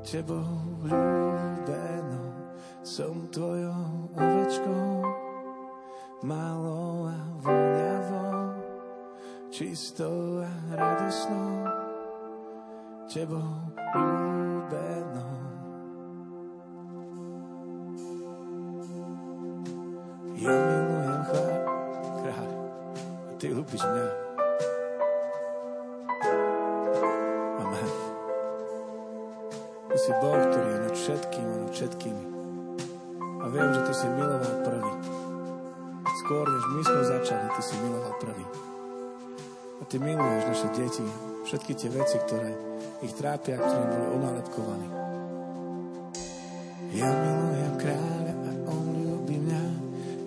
tebou 0.00 0.48
ľúbenou. 0.88 2.32
Som 2.80 3.28
tvojou 3.28 4.08
ovečkou, 4.16 5.04
malou 6.24 7.12
a 7.12 7.18
voňavou, 7.44 8.56
čistou 9.52 10.40
a 10.40 10.52
radosnou, 10.72 11.68
tebou 13.04 13.52
ľúbenou. 13.92 14.27
Ja 20.48 20.56
milujem 20.56 21.22
kráľ, 21.28 21.60
a 23.04 23.32
ty 23.36 23.52
ľúbiš 23.52 23.84
mňa. 23.84 24.06
Amen. 27.60 27.90
Ty 29.92 29.96
si 30.00 30.12
Boh, 30.24 30.40
ktorý 30.40 30.68
je 30.72 30.78
nad 30.88 30.94
všetkým 30.96 31.46
a 31.52 31.56
nad 31.68 31.72
všetkými. 31.76 32.24
A 33.20 33.44
viem, 33.52 33.70
že 33.76 33.80
ty 33.84 33.92
si 33.92 34.06
miloval 34.08 34.54
prvý. 34.64 34.92
Skôr, 36.24 36.44
než 36.48 36.64
my 36.64 36.80
sme 36.80 37.02
začali, 37.12 37.46
ty 37.52 37.62
si 37.68 37.74
miloval 37.84 38.14
prvý. 38.16 38.46
A 39.78 39.82
ty 39.84 40.00
miluješ 40.00 40.44
naše 40.48 40.68
deti, 40.72 41.04
všetky 41.44 41.72
tie 41.76 41.92
veci, 41.92 42.16
ktoré 42.24 42.56
ich 43.04 43.12
trápia, 43.12 43.60
ktoré 43.60 43.84
boli 43.84 44.06
onálepkovaní. 44.16 44.88
Ja 46.96 47.12
milujem 47.12 47.74
kráľa 47.76 48.07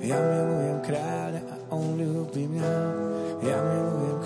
Ja 0.02 0.18
milujem 0.18 0.82
kráľa 0.82 1.42
a 1.46 1.56
on 1.78 1.94
ľúbi 1.94 2.50
mňa. 2.50 2.74
Ja 3.46 3.58
milujem 3.62 4.18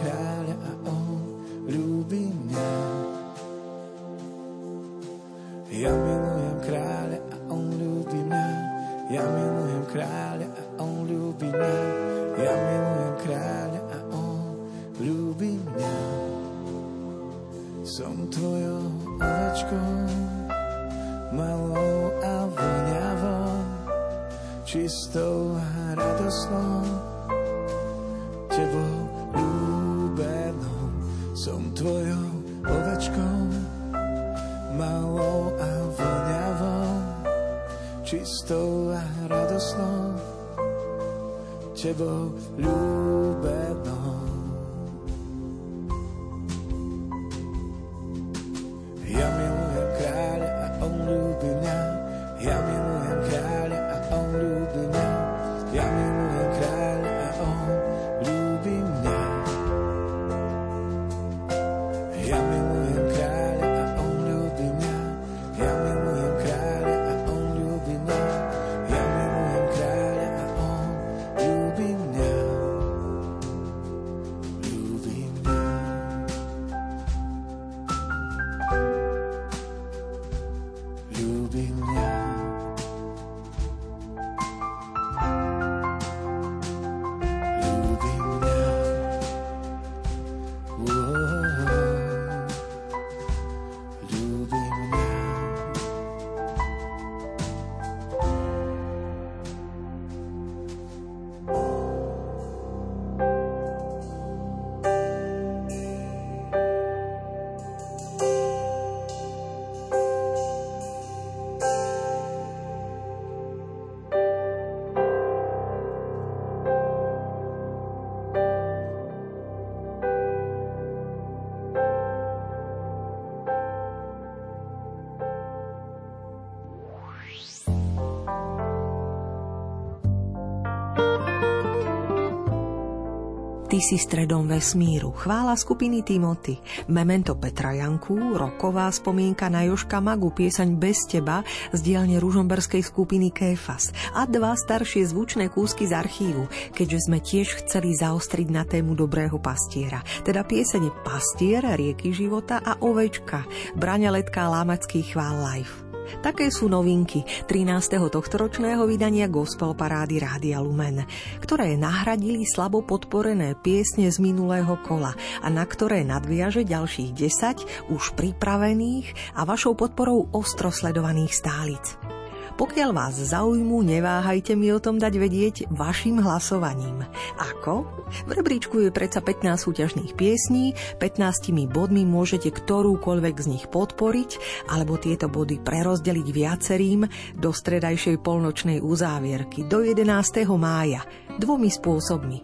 Ty 133.76 133.84
si 133.84 134.00
stredom 134.00 134.48
vesmíru. 134.48 135.12
Chvála 135.12 135.52
skupiny 135.60 136.00
Timothy. 136.00 136.56
Memento 136.88 137.36
Petra 137.36 137.76
Janku, 137.76 138.16
roková 138.32 138.88
spomienka 138.88 139.52
na 139.52 139.68
Joška 139.68 140.00
Magu, 140.00 140.32
piesaň 140.32 140.80
Bez 140.80 141.04
teba 141.04 141.44
z 141.76 141.84
dielne 141.84 142.16
ružomberskej 142.24 142.80
skupiny 142.80 143.36
Kéfas 143.36 143.92
a 144.16 144.24
dva 144.32 144.56
staršie 144.56 145.12
zvučné 145.12 145.52
kúsky 145.52 145.92
z 145.92 145.92
archívu, 145.92 146.48
keďže 146.72 147.04
sme 147.04 147.20
tiež 147.20 147.68
chceli 147.68 147.92
zaostriť 148.00 148.48
na 148.48 148.64
tému 148.64 148.96
dobrého 148.96 149.44
pastiera. 149.44 150.00
Teda 150.24 150.48
piesene 150.48 150.88
Pastier, 151.04 151.68
rieky 151.76 152.16
života 152.16 152.64
a 152.64 152.80
Ovečka, 152.80 153.44
Braňa 153.76 154.08
Letka 154.08 154.48
Lámacký 154.48 155.04
chvál 155.04 155.36
live. 155.52 155.85
Také 156.26 156.50
sú 156.50 156.66
novinky 156.66 157.22
13. 157.46 158.02
tohtoročného 158.10 158.82
vydania 158.90 159.30
Gospel 159.30 159.78
Parády 159.78 160.18
Rádia 160.18 160.58
Lumen, 160.58 161.06
ktoré 161.38 161.78
nahradili 161.78 162.50
slabo 162.50 162.82
podporené 162.82 163.54
piesne 163.54 164.10
z 164.10 164.18
minulého 164.18 164.74
kola 164.82 165.14
a 165.46 165.48
na 165.54 165.62
ktoré 165.62 166.02
nadviaže 166.02 166.66
ďalších 166.66 167.14
10 167.14 167.94
už 167.94 168.18
pripravených 168.18 169.38
a 169.38 169.46
vašou 169.46 169.78
podporou 169.78 170.26
ostro 170.34 170.74
sledovaných 170.74 171.30
stálic. 171.30 172.15
Pokiaľ 172.56 172.90
vás 172.96 173.20
zaujmú, 173.20 173.84
neváhajte 173.84 174.56
mi 174.56 174.72
o 174.72 174.80
tom 174.80 174.96
dať 174.96 175.14
vedieť 175.20 175.56
vašim 175.76 176.24
hlasovaním. 176.24 177.04
Ako? 177.36 177.84
V 178.24 178.32
rebríčku 178.32 178.80
je 178.80 178.96
predsa 178.96 179.20
15 179.20 179.60
súťažných 179.60 180.16
piesní, 180.16 180.72
15 181.04 181.52
bodmi 181.68 182.08
môžete 182.08 182.56
ktorúkoľvek 182.56 183.36
z 183.44 183.48
nich 183.52 183.66
podporiť, 183.68 184.32
alebo 184.72 184.96
tieto 184.96 185.28
body 185.28 185.60
prerozdeliť 185.68 186.28
viacerým 186.32 187.04
do 187.36 187.52
stredajšej 187.52 188.24
polnočnej 188.24 188.80
uzávierky 188.80 189.68
do 189.68 189.84
11. 189.84 190.08
mája 190.56 191.04
dvomi 191.38 191.70
spôsobmi. 191.70 192.40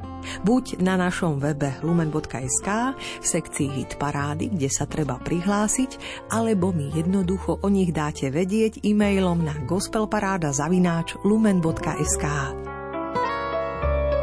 Buď 0.46 0.82
na 0.84 0.98
našom 1.00 1.42
webe 1.42 1.78
lumen.sk 1.82 2.70
v 2.98 3.26
sekcii 3.26 3.70
Hit 3.74 3.92
Parády, 3.98 4.54
kde 4.54 4.70
sa 4.70 4.86
treba 4.86 5.18
prihlásiť, 5.18 5.98
alebo 6.30 6.70
mi 6.76 6.94
jednoducho 6.94 7.62
o 7.62 7.68
nich 7.70 7.90
dáte 7.90 8.30
vedieť 8.30 8.86
e-mailom 8.86 9.42
na 9.42 9.56
gospelparáda 9.66 10.54
zavináč 10.54 11.18
lumen.sk. 11.26 12.26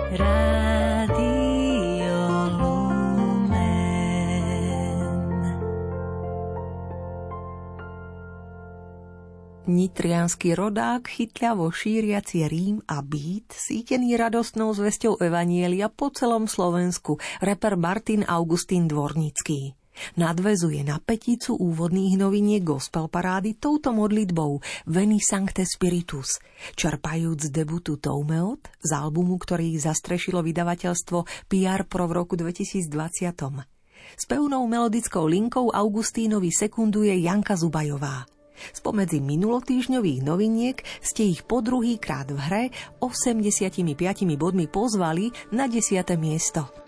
Rádio 0.08 1.37
Nitrianský 9.68 10.56
rodák, 10.56 11.04
chytľavo 11.04 11.68
šíriaci 11.68 12.48
Rím 12.48 12.80
a 12.88 13.04
Bít, 13.04 13.52
sítený 13.52 14.16
radostnou 14.16 14.72
zvesťou 14.72 15.20
Evanielia 15.20 15.92
po 15.92 16.08
celom 16.08 16.48
Slovensku, 16.48 17.20
reper 17.44 17.76
Martin 17.76 18.24
Augustín 18.24 18.88
Dvornický. 18.88 19.76
Nadvezuje 20.16 20.80
na 20.88 20.96
peticu 20.96 21.52
úvodných 21.52 22.16
noviniek 22.16 22.64
gospel 22.64 23.12
parády 23.12 23.60
touto 23.60 23.92
modlitbou 23.92 24.56
Veni 24.88 25.20
Sancte 25.20 25.68
Spiritus, 25.68 26.40
čerpajúc 26.72 27.52
debutu 27.52 28.00
Toumeot 28.00 28.72
z 28.80 28.90
albumu, 28.96 29.36
ktorý 29.36 29.76
zastrešilo 29.76 30.40
vydavateľstvo 30.40 31.44
PR 31.44 31.84
Pro 31.84 32.08
v 32.08 32.16
roku 32.16 32.40
2020. 32.40 32.88
S 34.16 34.24
pevnou 34.24 34.64
melodickou 34.64 35.28
linkou 35.28 35.68
Augustínovi 35.76 36.48
sekunduje 36.56 37.12
Janka 37.20 37.52
Zubajová. 37.52 38.37
Spomedzi 38.74 39.22
minulotýžňových 39.22 40.20
noviniek 40.24 40.82
ste 41.04 41.28
ich 41.28 41.44
po 41.44 41.60
druhý 41.60 41.98
krát 42.00 42.30
v 42.30 42.38
hre 42.38 42.64
85 42.98 43.84
bodmi 44.38 44.66
pozvali 44.66 45.30
na 45.50 45.70
10. 45.70 46.02
miesto. 46.16 46.87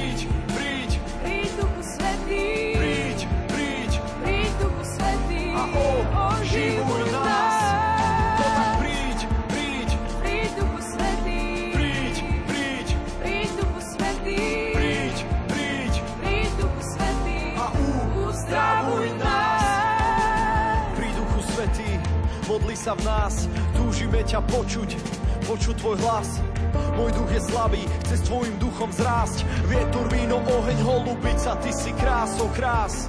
oživuj 6.51 7.03
nás. 7.15 7.57
Tak 8.35 8.67
príď, 8.83 9.19
príď, 9.47 9.89
príď 10.19 10.51
Duchu 10.59 10.79
Svetý. 10.83 11.43
Príď, 11.71 12.15
príď, 12.47 12.87
príď 13.23 13.49
Duchu 13.55 13.79
Svetý. 13.79 14.39
Príď, 14.75 15.15
príď, 15.47 15.93
príď 16.19 16.51
Duchu 16.59 16.81
Svetý. 16.83 17.39
A 17.55 17.65
uzdravuj 18.27 19.07
nás. 19.23 19.63
modli 22.51 22.75
sa 22.75 22.99
v 22.99 23.07
nás, 23.07 23.47
túžime 23.71 24.19
ťa 24.27 24.43
počuť, 24.43 24.99
počuť 25.47 25.75
tvoj 25.79 25.95
hlas. 26.03 26.43
Môj 26.99 27.15
duch 27.15 27.31
je 27.31 27.39
slabý, 27.47 27.83
chce 28.03 28.15
s 28.19 28.27
tvojim 28.27 28.59
duchom 28.59 28.91
zrásť. 28.91 29.47
Vietor, 29.71 30.03
víno, 30.11 30.43
oheň, 30.43 30.83
holubica, 30.83 31.55
ty 31.63 31.71
si 31.71 31.95
krásou 31.95 32.51
krás. 32.51 33.07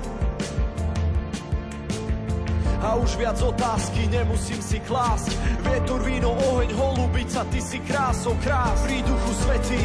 A 2.82 2.98
už 2.98 3.14
viac 3.14 3.38
otázky 3.38 4.10
nemusím 4.10 4.58
si 4.58 4.82
klásť. 4.82 5.38
Vietor, 5.62 6.02
víno, 6.02 6.34
oheň, 6.34 6.74
holubica, 6.74 7.46
ty 7.46 7.62
si 7.62 7.78
krásou 7.78 8.34
krás. 8.42 8.82
Pri 8.82 9.06
duchu 9.06 9.32
svetý, 9.46 9.82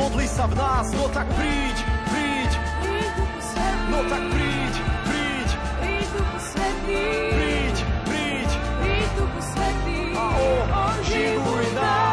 modli 0.00 0.24
sa 0.24 0.48
v 0.48 0.56
nás, 0.56 0.88
no 0.96 1.12
tak 1.12 1.28
príď, 1.36 1.76
príď. 2.08 2.52
No 3.92 4.00
tak 4.08 4.22
príď, 4.32 4.74
príď. 5.04 5.48
Príď 5.68 5.98
duchu 6.16 6.38
svetý. 6.40 6.88
oživuj 10.72 11.66
nás. 11.76 12.07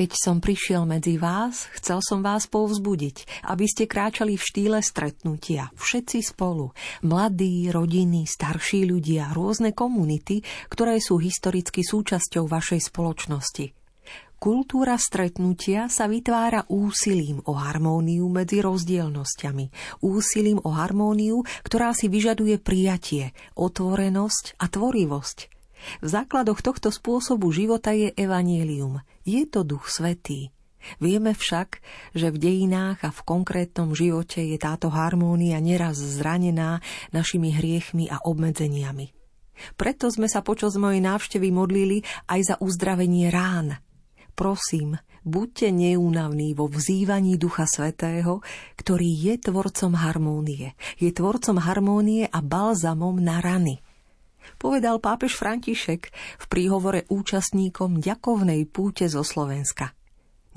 Keď 0.00 0.16
som 0.16 0.40
prišiel 0.40 0.88
medzi 0.88 1.20
vás, 1.20 1.68
chcel 1.76 2.00
som 2.00 2.24
vás 2.24 2.48
povzbudiť, 2.48 3.44
aby 3.52 3.68
ste 3.68 3.84
kráčali 3.84 4.40
v 4.40 4.46
štýle 4.48 4.80
stretnutia, 4.80 5.68
všetci 5.76 6.24
spolu, 6.24 6.72
mladí, 7.04 7.68
rodiny, 7.68 8.24
starší 8.24 8.88
ľudia, 8.88 9.28
rôzne 9.36 9.76
komunity, 9.76 10.40
ktoré 10.72 11.04
sú 11.04 11.20
historicky 11.20 11.84
súčasťou 11.84 12.48
vašej 12.48 12.80
spoločnosti. 12.88 13.76
Kultúra 14.40 14.96
stretnutia 14.96 15.92
sa 15.92 16.08
vytvára 16.08 16.64
úsilím 16.72 17.44
o 17.44 17.52
harmóniu 17.60 18.24
medzi 18.32 18.64
rozdielnosťami, 18.64 19.68
úsilím 20.00 20.64
o 20.64 20.72
harmóniu, 20.72 21.44
ktorá 21.60 21.92
si 21.92 22.08
vyžaduje 22.08 22.56
prijatie, 22.56 23.36
otvorenosť 23.52 24.56
a 24.56 24.64
tvorivosť. 24.64 25.59
V 26.00 26.06
základoch 26.06 26.60
tohto 26.60 26.92
spôsobu 26.92 27.50
života 27.52 27.92
je 27.92 28.12
evanielium. 28.16 29.00
Je 29.24 29.44
to 29.48 29.64
duch 29.64 29.88
svetý. 29.88 30.52
Vieme 30.96 31.36
však, 31.36 31.84
že 32.16 32.32
v 32.32 32.40
dejinách 32.40 33.04
a 33.04 33.10
v 33.12 33.20
konkrétnom 33.24 33.92
živote 33.92 34.40
je 34.40 34.56
táto 34.56 34.88
harmónia 34.88 35.60
neraz 35.60 36.00
zranená 36.00 36.80
našimi 37.12 37.52
hriechmi 37.52 38.08
a 38.08 38.16
obmedzeniami. 38.24 39.12
Preto 39.76 40.08
sme 40.08 40.24
sa 40.24 40.40
počas 40.40 40.80
mojej 40.80 41.04
návštevy 41.04 41.52
modlili 41.52 42.00
aj 42.32 42.40
za 42.40 42.54
uzdravenie 42.64 43.28
rán. 43.28 43.76
Prosím, 44.32 44.96
buďte 45.20 45.68
neúnavní 45.68 46.56
vo 46.56 46.64
vzývaní 46.64 47.36
Ducha 47.36 47.68
Svetého, 47.68 48.40
ktorý 48.80 49.04
je 49.04 49.34
tvorcom 49.36 50.00
harmónie. 50.00 50.72
Je 50.96 51.12
tvorcom 51.12 51.60
harmónie 51.60 52.24
a 52.24 52.40
balzamom 52.40 53.20
na 53.20 53.44
rany– 53.44 53.84
povedal 54.56 54.98
pápež 54.98 55.36
František 55.36 56.10
v 56.14 56.44
príhovore 56.48 57.06
účastníkom 57.12 58.00
ďakovnej 58.00 58.66
púte 58.66 59.06
zo 59.06 59.20
Slovenska. 59.20 59.92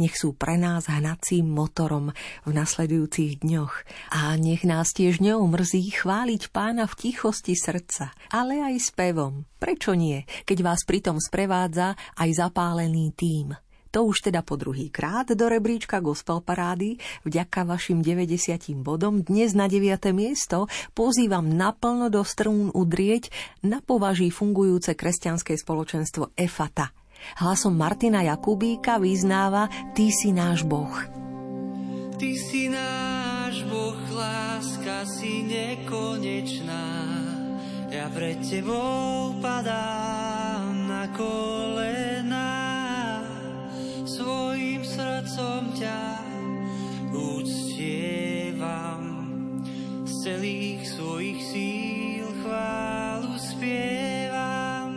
Nech 0.02 0.18
sú 0.18 0.34
pre 0.34 0.58
nás 0.58 0.90
hnacím 0.90 1.54
motorom 1.54 2.10
v 2.50 2.52
nasledujúcich 2.52 3.46
dňoch 3.46 3.74
a 4.18 4.34
nech 4.42 4.66
nás 4.66 4.90
tiež 4.90 5.22
neumrzí 5.22 5.86
chváliť 5.94 6.50
pána 6.50 6.90
v 6.90 6.98
tichosti 6.98 7.54
srdca, 7.54 8.10
ale 8.34 8.58
aj 8.58 8.90
spevom. 8.90 9.46
Prečo 9.62 9.94
nie, 9.94 10.26
keď 10.50 10.66
vás 10.66 10.82
pritom 10.82 11.22
sprevádza 11.22 11.94
aj 12.18 12.30
zapálený 12.34 13.14
tým– 13.14 13.54
to 13.94 14.10
už 14.10 14.34
teda 14.34 14.42
po 14.42 14.58
druhý 14.58 14.90
krát 14.90 15.30
do 15.30 15.46
rebríčka 15.46 16.02
Gospel 16.02 16.42
Parády. 16.42 16.98
Vďaka 17.30 17.62
vašim 17.62 18.02
90 18.02 18.74
bodom 18.82 19.22
dnes 19.22 19.54
na 19.54 19.70
9. 19.70 20.10
miesto 20.18 20.66
pozývam 20.98 21.46
naplno 21.46 22.10
do 22.10 22.26
strún 22.26 22.74
udrieť 22.74 23.30
na 23.62 23.86
považí 23.86 24.34
fungujúce 24.34 24.98
kresťanské 24.98 25.54
spoločenstvo 25.54 26.34
EFATA. 26.34 26.90
Hlasom 27.38 27.78
Martina 27.78 28.26
Jakubíka 28.26 28.98
vyznáva 28.98 29.70
Ty 29.94 30.10
si 30.10 30.34
náš 30.34 30.66
Boh. 30.66 30.92
Ty 32.18 32.32
si 32.50 32.74
náš 32.74 33.62
Boh, 33.70 34.02
láska 34.10 35.06
si 35.06 35.46
nekonečná. 35.46 36.86
Ja 37.94 38.10
pred 38.10 38.42
Tebou 38.42 39.38
padám 39.38 40.90
na 40.90 41.06
kolena 41.14 41.93
svojim 44.14 44.86
srdcom 44.86 45.74
ťa 45.74 46.22
uctievam. 47.18 49.02
Z 50.06 50.30
celých 50.30 50.86
svojich 50.86 51.42
síl 51.42 52.30
chválu 52.46 53.34
spievam. 53.42 54.94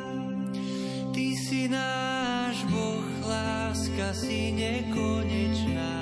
Ty 1.16 1.26
si 1.32 1.64
náš 1.64 2.60
Boh, 2.68 3.08
láska 3.24 4.12
si 4.12 4.52
nekonečná. 4.52 5.96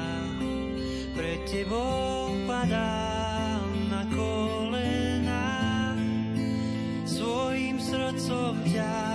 Pred 1.15 1.47
Tebou 1.47 2.35
padám 2.51 3.71
na 3.95 4.03
kolena. 4.11 5.95
Svojim 7.07 7.79
srdcom 7.79 8.59
ťa 8.67 9.14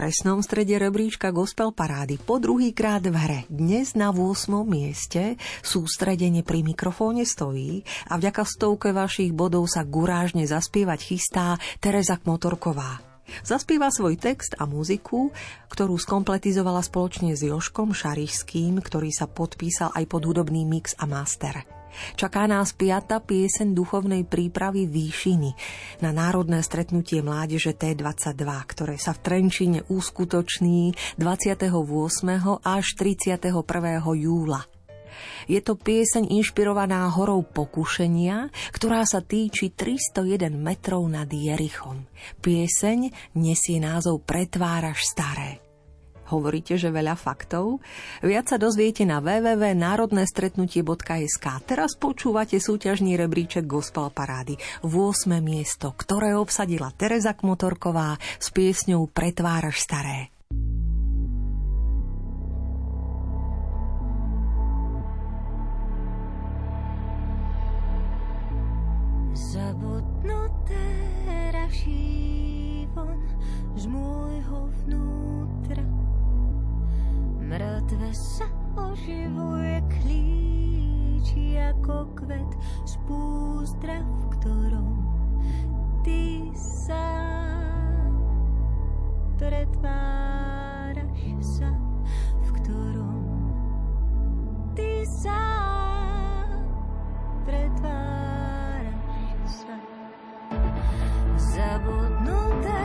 presnom 0.00 0.40
strede 0.40 0.80
rebríčka 0.80 1.28
Gospel 1.28 1.76
Parády 1.76 2.16
po 2.16 2.40
druhýkrát 2.40 3.04
v 3.04 3.12
hre 3.20 3.40
dnes 3.52 3.92
na 3.92 4.08
8. 4.08 4.48
mieste 4.64 5.36
sústredenie 5.60 6.40
pri 6.40 6.64
mikrofóne 6.64 7.28
stojí 7.28 7.84
a 8.08 8.16
vďaka 8.16 8.48
stovke 8.48 8.96
vašich 8.96 9.36
bodov 9.36 9.68
sa 9.68 9.84
gurážne 9.84 10.48
zaspievať 10.48 11.00
chystá 11.04 11.60
Tereza 11.84 12.16
Kmotorková. 12.16 13.04
Zaspieva 13.44 13.92
svoj 13.92 14.16
text 14.16 14.56
a 14.56 14.64
muziku, 14.64 15.36
ktorú 15.68 16.00
skompletizovala 16.00 16.80
spoločne 16.80 17.36
s 17.36 17.44
Joškom 17.44 17.92
Šarišským, 17.92 18.80
ktorý 18.80 19.12
sa 19.12 19.28
podpísal 19.28 19.92
aj 19.92 20.08
pod 20.08 20.24
hudobný 20.24 20.64
mix 20.64 20.96
a 20.96 21.04
master. 21.04 21.79
Čaká 22.18 22.46
nás 22.50 22.72
piata 22.74 23.22
pieseň 23.22 23.74
duchovnej 23.74 24.26
prípravy 24.26 24.86
Výšiny 24.86 25.50
na 26.04 26.10
národné 26.10 26.62
stretnutie 26.64 27.20
mládeže 27.20 27.76
T22, 27.76 28.44
ktoré 28.70 28.96
sa 28.96 29.16
v 29.16 29.22
Trenčine 29.22 29.80
uskutoční 29.86 30.94
28. 31.16 31.70
až 32.62 32.86
31. 32.98 33.54
júla. 34.16 34.62
Je 35.50 35.60
to 35.60 35.76
pieseň 35.76 36.30
inšpirovaná 36.30 37.10
horou 37.12 37.42
pokušenia, 37.42 38.48
ktorá 38.72 39.04
sa 39.04 39.20
týči 39.20 39.74
301 39.74 40.54
metrov 40.54 41.04
nad 41.10 41.28
Jerichom. 41.28 42.06
Pieseň 42.40 43.34
nesie 43.36 43.78
názov 43.82 44.22
Pretváraš 44.24 45.04
staré. 45.10 45.69
Hovoríte, 46.30 46.78
že 46.78 46.94
veľa 46.94 47.18
faktov? 47.18 47.82
Viac 48.22 48.54
sa 48.54 48.56
dozviete 48.56 49.02
na 49.02 49.18
www.národnestretnutie.sk. 49.18 51.46
Teraz 51.66 51.98
počúvate 51.98 52.62
súťažný 52.62 53.18
rebríček 53.18 53.66
Gospel 53.66 54.14
Parády. 54.14 54.54
V 54.86 55.10
8. 55.10 55.26
miesto, 55.42 55.90
ktoré 55.98 56.38
obsadila 56.38 56.94
Tereza 56.94 57.34
Kmotorková 57.34 58.14
s 58.38 58.54
piesňou 58.54 59.10
Pretváraš 59.10 59.82
staré. 59.82 60.30
Zabudnuté 69.34 69.99
Mŕtve 77.50 78.14
sa 78.14 78.46
oživuje, 78.78 79.82
klíči 79.90 81.58
ako 81.58 82.06
kvet 82.14 82.46
z 82.86 82.94
pústra, 83.10 84.06
v 84.06 84.22
ktorom 84.38 85.02
ty 86.06 86.46
sa 86.54 87.10
pretváraš 89.34 91.26
sa, 91.42 91.74
v 92.38 92.48
ktorom 92.62 93.18
ty 94.78 95.02
sa 95.02 95.42
pretváraš 97.42 98.94
sa. 99.50 99.74
Zabudnuté 101.34 102.78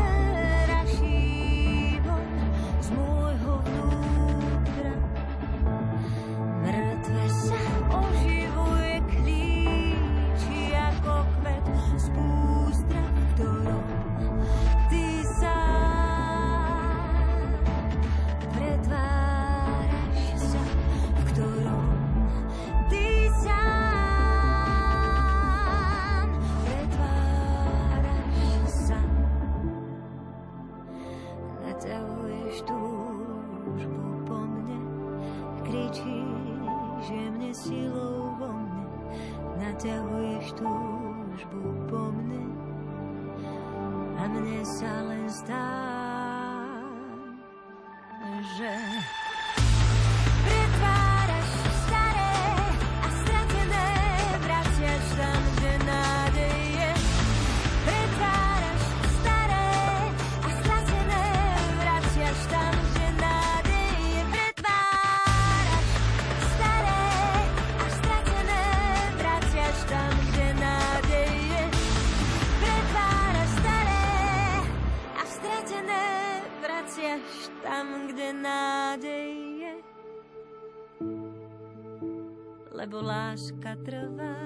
lebo 82.86 83.02
láska 83.02 83.76
trvá 83.82 84.38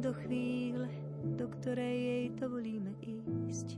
do 0.00 0.16
chvíle, 0.24 0.88
do 1.36 1.52
ktorej 1.52 1.96
jej 2.00 2.26
dovolíme 2.32 2.96
ísť. 3.04 3.76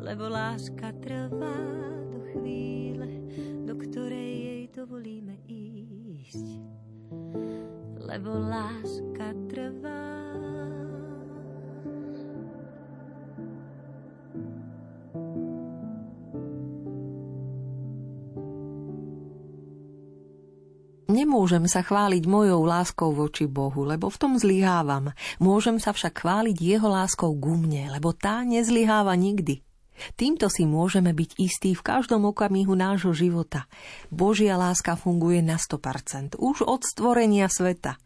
Lebo 0.00 0.24
láska 0.32 0.96
trvá 1.04 1.60
do 2.08 2.24
chvíle, 2.32 3.20
do 3.68 3.76
ktorej 3.76 4.32
jej 4.32 4.62
dovolíme 4.72 5.36
ísť. 5.44 6.46
Lebo 8.00 8.32
láska 8.32 9.36
trvá 9.52 10.02
Nemôžem 21.06 21.70
sa 21.70 21.86
chváliť 21.86 22.26
mojou 22.26 22.66
láskou 22.66 23.14
voči 23.14 23.46
Bohu, 23.46 23.86
lebo 23.86 24.10
v 24.10 24.18
tom 24.18 24.32
zlyhávam. 24.34 25.14
Môžem 25.38 25.78
sa 25.78 25.94
však 25.94 26.26
chváliť 26.26 26.58
jeho 26.58 26.90
láskou 26.90 27.30
ku 27.38 27.54
mne, 27.54 27.94
lebo 27.94 28.10
tá 28.10 28.42
nezlyháva 28.42 29.14
nikdy. 29.14 29.62
Týmto 30.18 30.50
si 30.50 30.66
môžeme 30.66 31.14
byť 31.14 31.30
istí 31.38 31.78
v 31.78 31.86
každom 31.86 32.26
okamihu 32.26 32.74
nášho 32.74 33.14
života. 33.14 33.70
Božia 34.10 34.58
láska 34.58 34.98
funguje 34.98 35.46
na 35.46 35.62
100%, 35.62 36.42
už 36.42 36.66
od 36.66 36.82
stvorenia 36.82 37.46
sveta. 37.46 38.02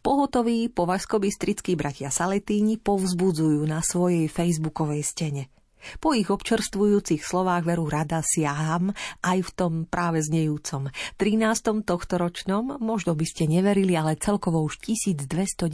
Pohotoví 0.00 0.72
považsko-bystrickí 0.72 1.76
bratia 1.76 2.08
Saletíni 2.08 2.80
povzbudzujú 2.80 3.60
na 3.68 3.84
svojej 3.84 4.24
facebookovej 4.32 5.04
stene– 5.04 5.44
po 6.00 6.16
ich 6.16 6.32
občerstvujúcich 6.32 7.22
slovách 7.22 7.68
veru 7.68 7.86
rada 7.86 8.24
siaham 8.24 8.90
aj 9.22 9.38
v 9.44 9.50
tom 9.54 9.72
práve 9.84 10.24
znejúcom 10.24 10.88
13. 11.20 11.86
tohto 11.86 12.14
ročnom, 12.16 12.80
možno 12.80 13.12
by 13.12 13.26
ste 13.28 13.46
neverili, 13.50 13.94
ale 13.94 14.18
celkovo 14.18 14.64
už 14.64 14.80
1295. 14.82 15.68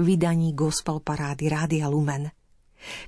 vydaní 0.00 0.56
Gospel 0.56 0.98
Parády 1.04 1.46
Rádia 1.52 1.86
Lumen. 1.92 2.39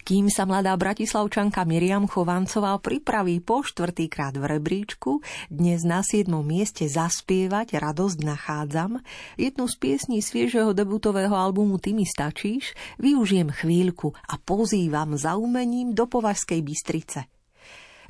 Kým 0.05 0.29
sa 0.29 0.45
mladá 0.45 0.77
bratislavčanka 0.77 1.65
Miriam 1.65 2.05
Chovancová 2.05 2.77
pripraví 2.79 3.41
po 3.41 3.65
štvrtýkrát 3.65 4.37
v 4.37 4.59
rebríčku, 4.59 5.25
dnes 5.49 5.83
na 5.83 6.05
7. 6.05 6.29
mieste 6.45 6.85
zaspievať 6.87 7.81
Radosť 7.81 8.19
nachádzam, 8.23 9.01
jednu 9.41 9.65
z 9.69 9.75
piesní 9.81 10.19
sviežeho 10.21 10.77
debutového 10.77 11.33
albumu 11.33 11.81
Ty 11.81 11.97
mi 11.97 12.05
stačíš, 12.05 12.77
využijem 13.01 13.49
chvíľku 13.51 14.13
a 14.13 14.37
pozývam 14.37 15.17
za 15.17 15.41
umením 15.41 15.97
do 15.97 16.05
Považskej 16.05 16.61
Bystrice. 16.61 17.29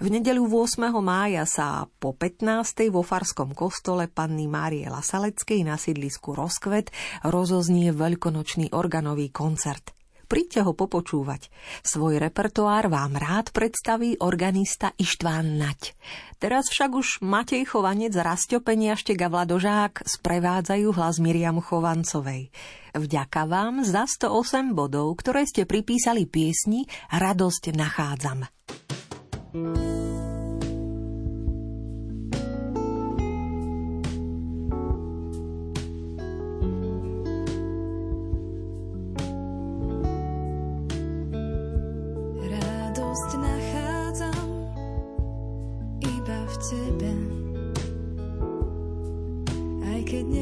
V 0.02 0.10
nedeľu 0.10 0.66
8. 0.66 0.90
mája 0.98 1.46
sa 1.46 1.86
po 2.02 2.10
15. 2.10 2.90
vo 2.90 3.06
Farskom 3.06 3.54
kostole 3.54 4.10
panny 4.10 4.50
Márie 4.50 4.90
Lasaleckej 4.90 5.62
na 5.62 5.78
sídlisku 5.78 6.34
Rozkvet 6.34 6.90
rozoznie 7.22 7.94
veľkonočný 7.94 8.74
organový 8.74 9.30
koncert– 9.30 9.94
príďte 10.32 10.64
ho 10.64 10.72
popočúvať. 10.72 11.52
Svoj 11.84 12.16
repertoár 12.16 12.88
vám 12.88 13.20
rád 13.20 13.52
predstaví 13.52 14.16
organista 14.24 14.96
Ištván 14.96 15.60
Nať. 15.60 15.92
Teraz 16.40 16.72
však 16.72 16.90
už 16.96 17.08
Matej 17.20 17.68
Chovanec, 17.68 18.16
Rastio 18.16 18.64
Peniaštek 18.64 19.20
a 19.20 19.28
Vladožák 19.28 20.08
sprevádzajú 20.08 20.88
hlas 20.96 21.20
Miriam 21.20 21.60
Chovancovej. 21.60 22.48
Vďaka 22.96 23.44
vám 23.44 23.84
za 23.84 24.08
108 24.08 24.72
bodov, 24.72 25.20
ktoré 25.20 25.44
ste 25.44 25.68
pripísali 25.68 26.24
piesni 26.24 26.88
Radosť 27.12 27.76
nachádzam. 27.76 28.48
thank 29.52 29.76
you 29.76 30.31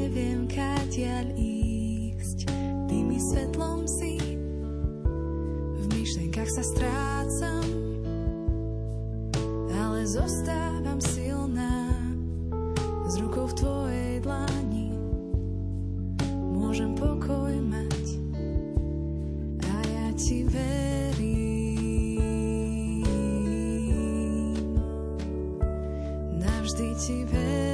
neviem, 0.01 0.49
kadiaľ 0.49 1.37
ísť, 1.37 2.49
ty 2.89 2.97
mi 3.05 3.21
svetlom 3.21 3.85
si. 3.85 4.17
V 5.77 5.85
myšlenkách 5.93 6.51
sa 6.57 6.65
strácam, 6.65 7.69
ale 9.69 10.01
zostávam 10.09 11.01
silná. 11.05 11.93
S 13.11 13.19
rukou 13.21 13.45
v 13.51 13.55
tvojej 13.59 14.15
dlani 14.25 14.95
môžem 16.57 16.97
pokoj 16.97 17.53
mať 17.69 18.07
a 19.67 19.75
ja 19.85 20.07
ti 20.17 20.47
verím. 20.49 21.51
ti 27.01 27.25
ver. 27.25 27.70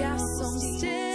ja 0.00 0.18
som 0.18 0.58
s 0.60 0.80
tebou. 0.80 1.07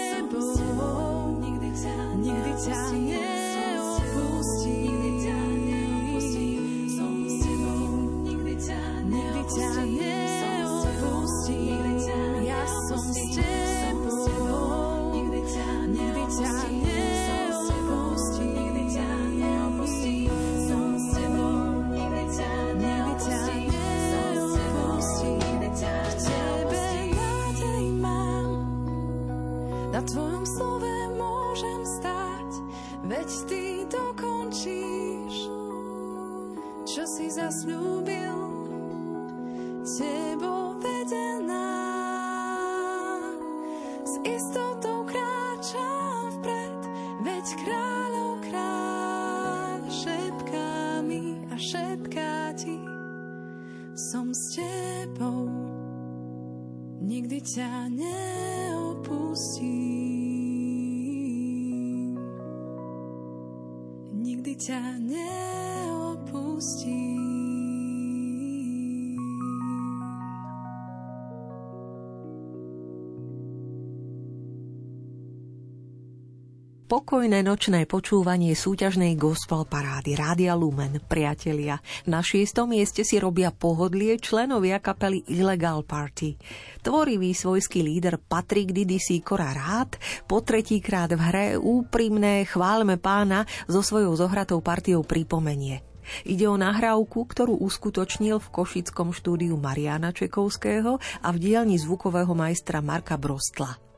Pokojné 76.94 77.42
nočné 77.42 77.90
počúvanie 77.90 78.54
súťažnej 78.54 79.18
gospel 79.18 79.66
parády 79.66 80.14
Rádia 80.14 80.54
Lumen, 80.54 81.02
priatelia. 81.02 81.82
Na 82.06 82.22
šiestom 82.22 82.70
mieste 82.70 83.02
si 83.02 83.18
robia 83.18 83.50
pohodlie 83.50 84.22
členovia 84.22 84.78
kapely 84.78 85.26
Illegal 85.26 85.82
Party. 85.82 86.38
Tvorivý 86.86 87.34
svojský 87.34 87.82
líder 87.82 88.22
Patrik 88.22 88.78
Didi 88.78 89.02
Sikora 89.02 89.58
rád 89.58 89.98
po 90.30 90.46
tretíkrát 90.46 91.10
v 91.10 91.18
hre 91.18 91.48
úprimné 91.58 92.46
chválme 92.46 93.02
pána 93.02 93.50
so 93.66 93.82
svojou 93.82 94.14
zohratou 94.14 94.62
partiou 94.62 95.02
pripomenie. 95.02 95.82
Ide 96.30 96.46
o 96.46 96.62
nahrávku, 96.62 97.26
ktorú 97.26 97.58
uskutočnil 97.58 98.38
v 98.38 98.52
košickom 98.54 99.18
štúdiu 99.18 99.58
Mariana 99.58 100.14
Čekovského 100.14 101.02
a 101.02 101.28
v 101.34 101.38
dielni 101.42 101.82
zvukového 101.82 102.38
majstra 102.38 102.86
Marka 102.86 103.18
Brostla. 103.18 103.93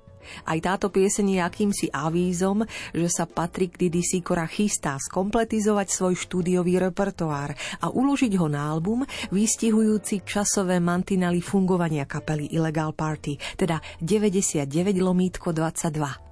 Aj 0.46 0.58
táto 0.60 0.92
pieseň 0.92 1.38
je 1.38 1.40
akýmsi 1.40 1.86
avízom, 1.94 2.66
že 2.92 3.08
sa 3.08 3.30
Patrik 3.30 3.78
Didi 3.78 4.02
Sikora 4.02 4.50
chystá 4.50 4.98
skompletizovať 4.98 5.88
svoj 5.92 6.16
štúdiový 6.18 6.82
repertoár 6.82 7.54
a 7.82 7.88
uložiť 7.94 8.34
ho 8.42 8.48
na 8.50 8.66
album, 8.66 9.06
vystihujúci 9.30 10.26
časové 10.26 10.82
mantinely 10.82 11.40
fungovania 11.40 12.10
kapely 12.10 12.50
Illegal 12.52 12.92
Party, 12.98 13.38
teda 13.56 13.78
99 14.02 14.66
lomítko 14.98 15.54
22. 15.54 16.25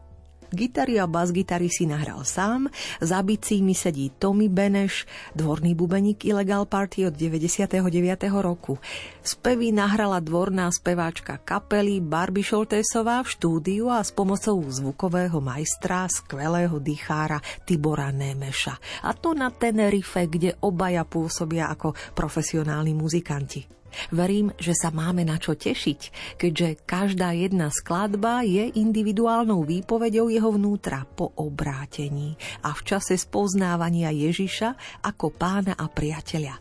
Gitary 0.54 1.01
a 1.01 1.10
bas-gitary 1.10 1.68
si 1.68 1.89
nahral 1.89 2.22
sám, 2.22 2.70
za 3.01 3.18
bicími 3.26 3.74
sedí 3.74 4.14
Tommy 4.22 4.47
Beneš, 4.47 5.10
dvorný 5.34 5.74
bubeník 5.74 6.30
Illegal 6.30 6.70
Party 6.70 7.10
od 7.10 7.18
99. 7.18 7.82
roku. 8.30 8.78
Spevy 9.26 9.74
nahrala 9.74 10.22
dvorná 10.22 10.70
speváčka 10.70 11.41
kapely 11.41 11.99
Barbie 11.99 12.45
Šoltésová 12.45 13.26
v 13.26 13.34
štúdiu 13.34 13.89
a 13.89 14.06
s 14.06 14.14
pomocou 14.14 14.62
zvukového 14.62 15.41
majstra, 15.41 16.06
skvelého 16.06 16.78
dýchára 16.78 17.41
Tibora 17.66 18.14
Nemeša. 18.14 19.04
A 19.10 19.18
to 19.18 19.34
na 19.34 19.49
Tenerife, 19.49 20.30
kde 20.30 20.54
obaja 20.62 21.01
pôsobia 21.01 21.74
ako 21.74 21.97
profesionálni 22.14 22.93
muzikanti. 22.93 23.82
Verím, 24.12 24.52
že 24.60 24.76
sa 24.76 24.89
máme 24.91 25.26
na 25.26 25.39
čo 25.39 25.58
tešiť, 25.58 26.00
keďže 26.38 26.86
každá 26.86 27.34
jedna 27.34 27.72
skladba 27.74 28.44
je 28.46 28.74
individuálnou 28.78 29.64
výpovedou 29.64 30.30
jeho 30.30 30.52
vnútra 30.54 31.06
po 31.06 31.32
obrátení 31.39 32.36
a 32.66 32.76
v 32.76 32.82
čase 32.84 33.16
spoznávania 33.16 34.12
Ježiša 34.12 35.02
ako 35.06 35.34
pána 35.34 35.74
a 35.78 35.88
priateľa. 35.89 36.60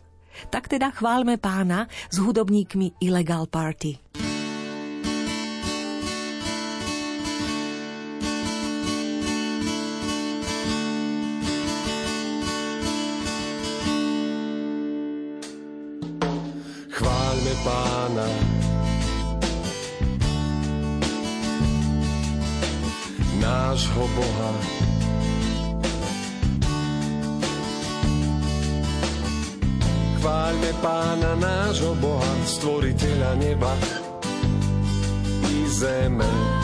Tak 0.48 0.72
teda 0.72 0.92
chválme 0.96 1.36
pána 1.36 1.84
s 2.08 2.16
hudobníkmi 2.16 3.04
Illegal 3.04 3.44
Party. 3.50 4.21
Pána. 17.66 18.28
Nášho 23.42 24.04
Boha. 24.14 24.52
Chváľme 30.22 30.70
pána 30.78 31.30
nášho 31.34 31.98
Boha, 31.98 32.32
stvoriteľa 32.46 33.34
neba 33.42 33.74
i 35.50 35.66
zeme. 35.66 36.61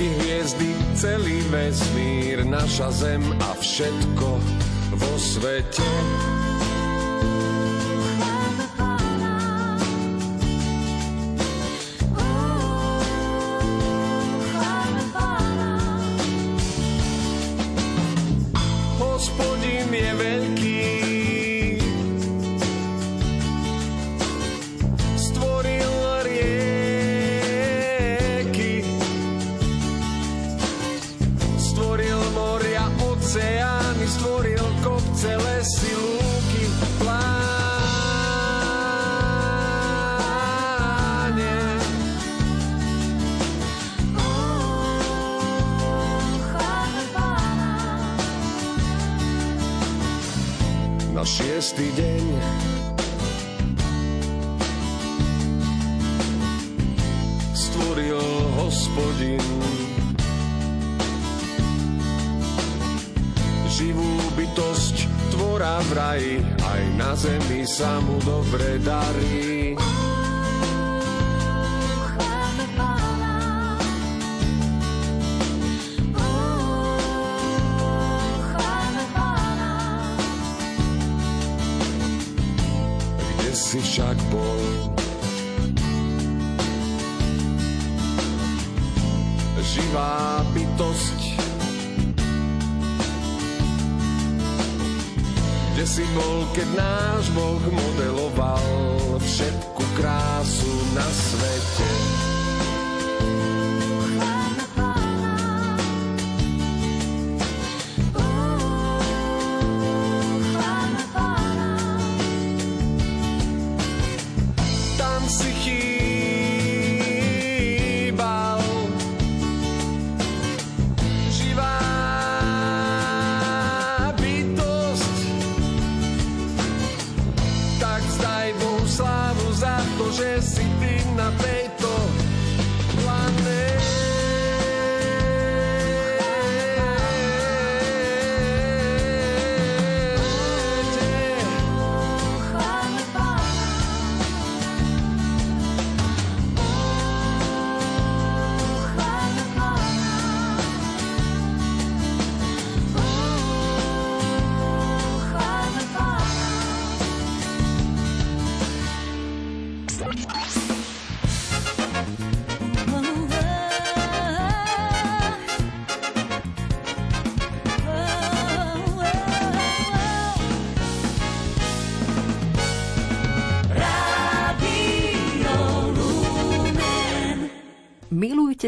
Všetky 0.00 0.16
hviezdy, 0.16 0.70
celý 0.96 1.38
vesmír, 1.52 2.40
naša 2.48 2.88
zem 2.88 3.20
a 3.36 3.52
všetko 3.52 4.28
vo 4.96 5.12
svete. 5.20 6.39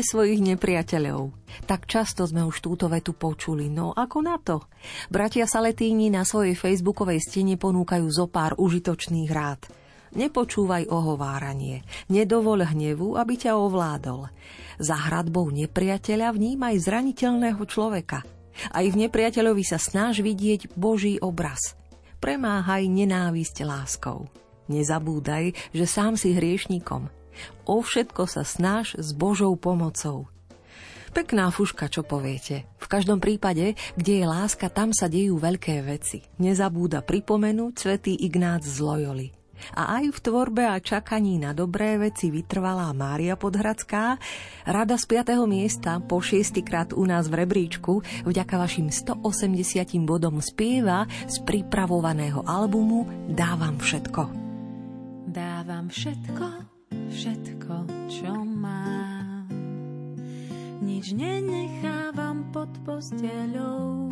Milujte 0.03 0.18
svojich 0.18 0.42
nepriateľov. 0.42 1.30
Tak 1.62 1.86
často 1.86 2.26
sme 2.26 2.42
už 2.42 2.59
túto 2.59 2.90
vetu 2.90 3.14
počuli, 3.14 3.70
no 3.70 3.94
ako 3.94 4.18
na 4.18 4.34
to? 4.34 4.66
Bratia 5.07 5.46
Saletíni 5.46 6.11
na 6.11 6.26
svojej 6.26 6.59
facebookovej 6.59 7.22
stene 7.22 7.55
ponúkajú 7.55 8.11
zo 8.11 8.26
pár 8.26 8.59
užitočných 8.59 9.30
rád. 9.30 9.62
Nepočúvaj 10.18 10.90
ohováranie, 10.90 11.86
nedovol 12.11 12.66
hnevu, 12.66 13.14
aby 13.14 13.46
ťa 13.46 13.55
ovládol. 13.55 14.26
Za 14.82 15.07
hradbou 15.07 15.55
nepriateľa 15.55 16.34
vnímaj 16.34 16.82
zraniteľného 16.82 17.62
človeka. 17.62 18.26
Aj 18.74 18.82
v 18.82 19.07
nepriateľovi 19.07 19.62
sa 19.62 19.78
snaž 19.78 20.18
vidieť 20.18 20.74
Boží 20.74 21.22
obraz. 21.22 21.78
Premáhaj 22.18 22.90
nenávisť 22.90 23.62
láskou. 23.62 24.26
Nezabúdaj, 24.66 25.55
že 25.70 25.86
sám 25.86 26.18
si 26.18 26.34
hriešníkom– 26.34 27.07
O 27.64 27.80
všetko 27.80 28.28
sa 28.28 28.43
snaž 28.43 28.95
s 28.99 29.14
Božou 29.16 29.55
pomocou. 29.57 30.33
Pekná 31.12 31.53
fuška, 31.53 31.93
čo 31.93 32.01
poviete. 32.01 32.64
V 32.80 32.89
každom 32.89 33.20
prípade, 33.20 33.76
kde 34.01 34.24
je 34.24 34.24
láska, 34.24 34.72
tam 34.72 34.97
sa 34.97 35.12
dejú 35.12 35.37
veľké 35.37 35.85
veci. 35.85 36.24
Nezabúda 36.41 37.05
pripomenúť 37.05 37.72
svätý 37.76 38.16
Ignác 38.16 38.64
z 38.64 38.80
Loyoli. 38.80 39.28
A 39.76 40.01
aj 40.01 40.11
v 40.11 40.18
tvorbe 40.18 40.64
a 40.66 40.80
čakaní 40.83 41.39
na 41.39 41.55
dobré 41.55 42.01
veci 42.01 42.33
vytrvalá 42.35 42.91
Mária 42.91 43.39
Podhradská, 43.39 44.18
rada 44.66 44.97
z 44.99 45.05
5. 45.07 45.47
miesta 45.47 46.03
po 46.03 46.18
šiestýkrát 46.18 46.91
u 46.97 47.05
nás 47.07 47.30
v 47.30 47.47
rebríčku 47.47 48.03
vďaka 48.26 48.55
vašim 48.59 48.91
180 48.91 49.22
bodom 50.03 50.43
spieva 50.43 51.07
z 51.30 51.37
pripravovaného 51.47 52.43
albumu 52.43 53.07
Dávam 53.30 53.78
všetko. 53.78 54.22
Dávam 55.30 55.89
všetko, 55.89 56.72
všetko, 57.12 57.76
čo 58.09 58.32
mám. 58.45 59.49
Nič 60.82 61.14
nenechávam 61.14 62.49
pod 62.51 62.68
posteľou, 62.82 64.11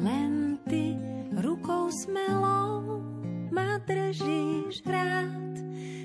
len 0.00 0.60
ty 0.68 0.98
rukou 1.40 1.88
smelou 1.88 3.00
ma 3.48 3.80
držíš 3.84 4.84
rád, 4.84 5.54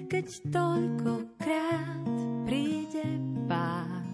keď 0.08 0.26
toľkokrát 0.52 2.08
príde 2.48 3.08
pád. 3.48 4.08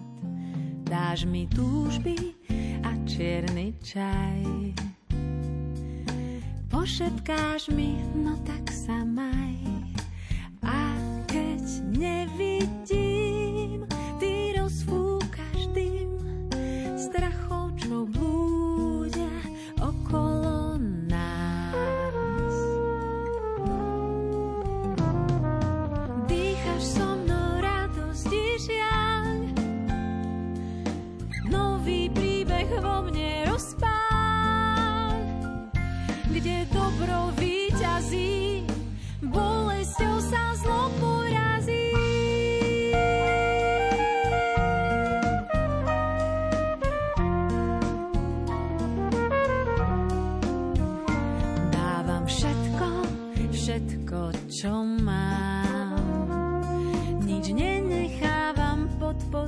Dáš 0.86 1.26
mi 1.26 1.46
túžby 1.50 2.34
a 2.82 2.90
čierny 3.06 3.74
čaj. 3.82 4.42
Pošetkáš 6.66 7.70
mi, 7.70 7.94
no 8.18 8.34
tak 8.42 8.68
sa 8.74 9.06
maj. 9.06 9.54
Nevidím, 11.82 13.86
ty 14.20 14.54
rozfúkaš 14.58 15.66
dym 15.74 16.18
strachov, 16.98 17.43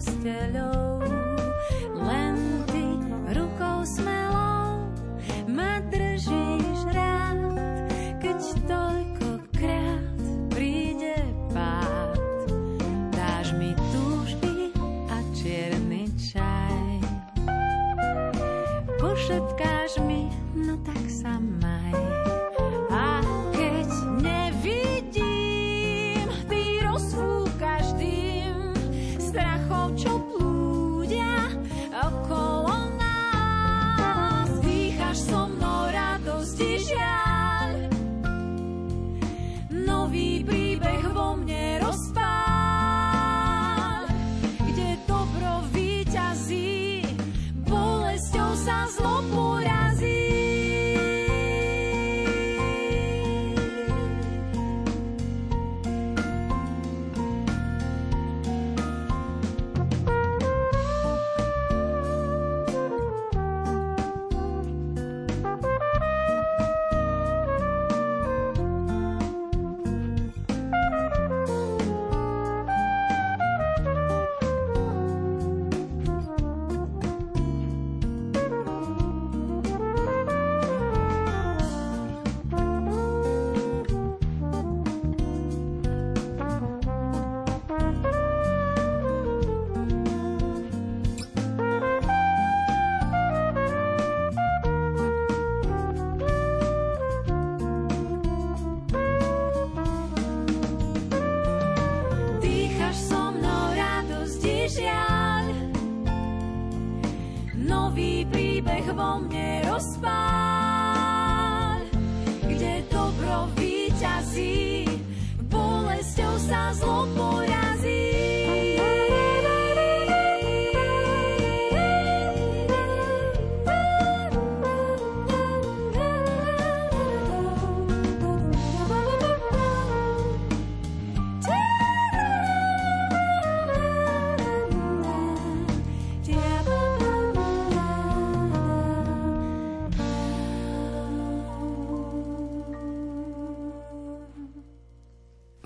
pod 0.07 0.96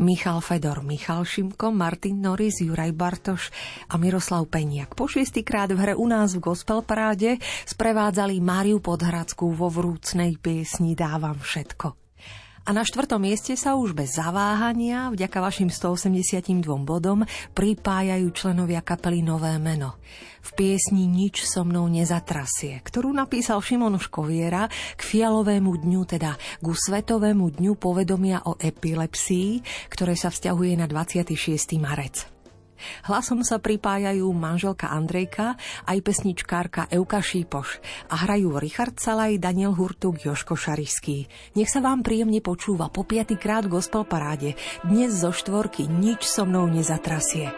Michal 0.01 0.41
Fedor, 0.41 0.81
Michal 0.81 1.29
Šimko, 1.29 1.69
Martin 1.69 2.25
Norris, 2.25 2.65
Juraj 2.65 2.97
Bartoš 2.97 3.53
a 3.93 4.01
Miroslav 4.01 4.49
Peniak. 4.49 4.97
Po 4.97 5.05
šiestýkrát 5.05 5.69
v 5.77 5.77
hre 5.77 5.93
u 5.93 6.09
nás 6.09 6.33
v 6.33 6.41
Gospel 6.41 6.81
Paráde 6.81 7.37
sprevádzali 7.69 8.41
Máriu 8.41 8.81
Podhradskú 8.81 9.53
vo 9.53 9.69
vrúcnej 9.69 10.41
piesni 10.41 10.97
Dávam 10.97 11.37
všetko. 11.37 12.10
A 12.69 12.77
na 12.77 12.85
štvrtom 12.85 13.25
mieste 13.25 13.57
sa 13.57 13.73
už 13.73 13.97
bez 13.97 14.21
zaváhania, 14.21 15.09
vďaka 15.09 15.39
vašim 15.41 15.73
182 15.73 16.61
bodom, 16.85 17.25
pripájajú 17.57 18.29
členovia 18.37 18.85
kapely 18.85 19.25
Nové 19.25 19.57
meno. 19.57 19.97
V 20.41 20.51
piesni 20.57 21.09
Nič 21.09 21.45
so 21.45 21.65
mnou 21.65 21.89
nezatrasie, 21.89 22.81
ktorú 22.85 23.13
napísal 23.13 23.65
Šimon 23.65 23.97
Škoviera 23.97 24.69
k 24.97 25.01
fialovému 25.01 25.85
dňu, 25.85 26.03
teda 26.05 26.37
ku 26.61 26.77
Svetovému 26.77 27.61
dňu 27.61 27.73
povedomia 27.81 28.45
o 28.45 28.57
epilepsii, 28.57 29.65
ktoré 29.89 30.17
sa 30.17 30.29
vzťahuje 30.29 30.81
na 30.81 30.87
26. 30.89 31.77
marec. 31.81 32.40
Hlasom 33.07 33.47
sa 33.47 33.61
pripájajú 33.61 34.27
manželka 34.33 34.91
Andrejka 34.91 35.57
aj 35.87 35.99
pesničkárka 36.01 36.91
Euka 36.91 37.23
Šípoš 37.23 37.81
a 38.09 38.27
hrajú 38.27 38.57
Richard 38.57 38.99
Salaj, 38.99 39.41
Daniel 39.41 39.77
Hurtuk, 39.77 40.21
Joško 40.21 40.59
Šarišský. 40.59 41.31
Nech 41.57 41.71
sa 41.71 41.85
vám 41.85 42.03
príjemne 42.03 42.41
počúva 42.45 42.93
po 42.93 43.07
piatýkrát 43.07 43.67
gospel 43.71 44.05
paráde. 44.05 44.59
Dnes 44.83 45.15
zo 45.17 45.31
štvorky 45.31 45.87
nič 45.87 46.27
so 46.27 46.49
mnou 46.49 46.67
nezatrasie. 46.69 47.53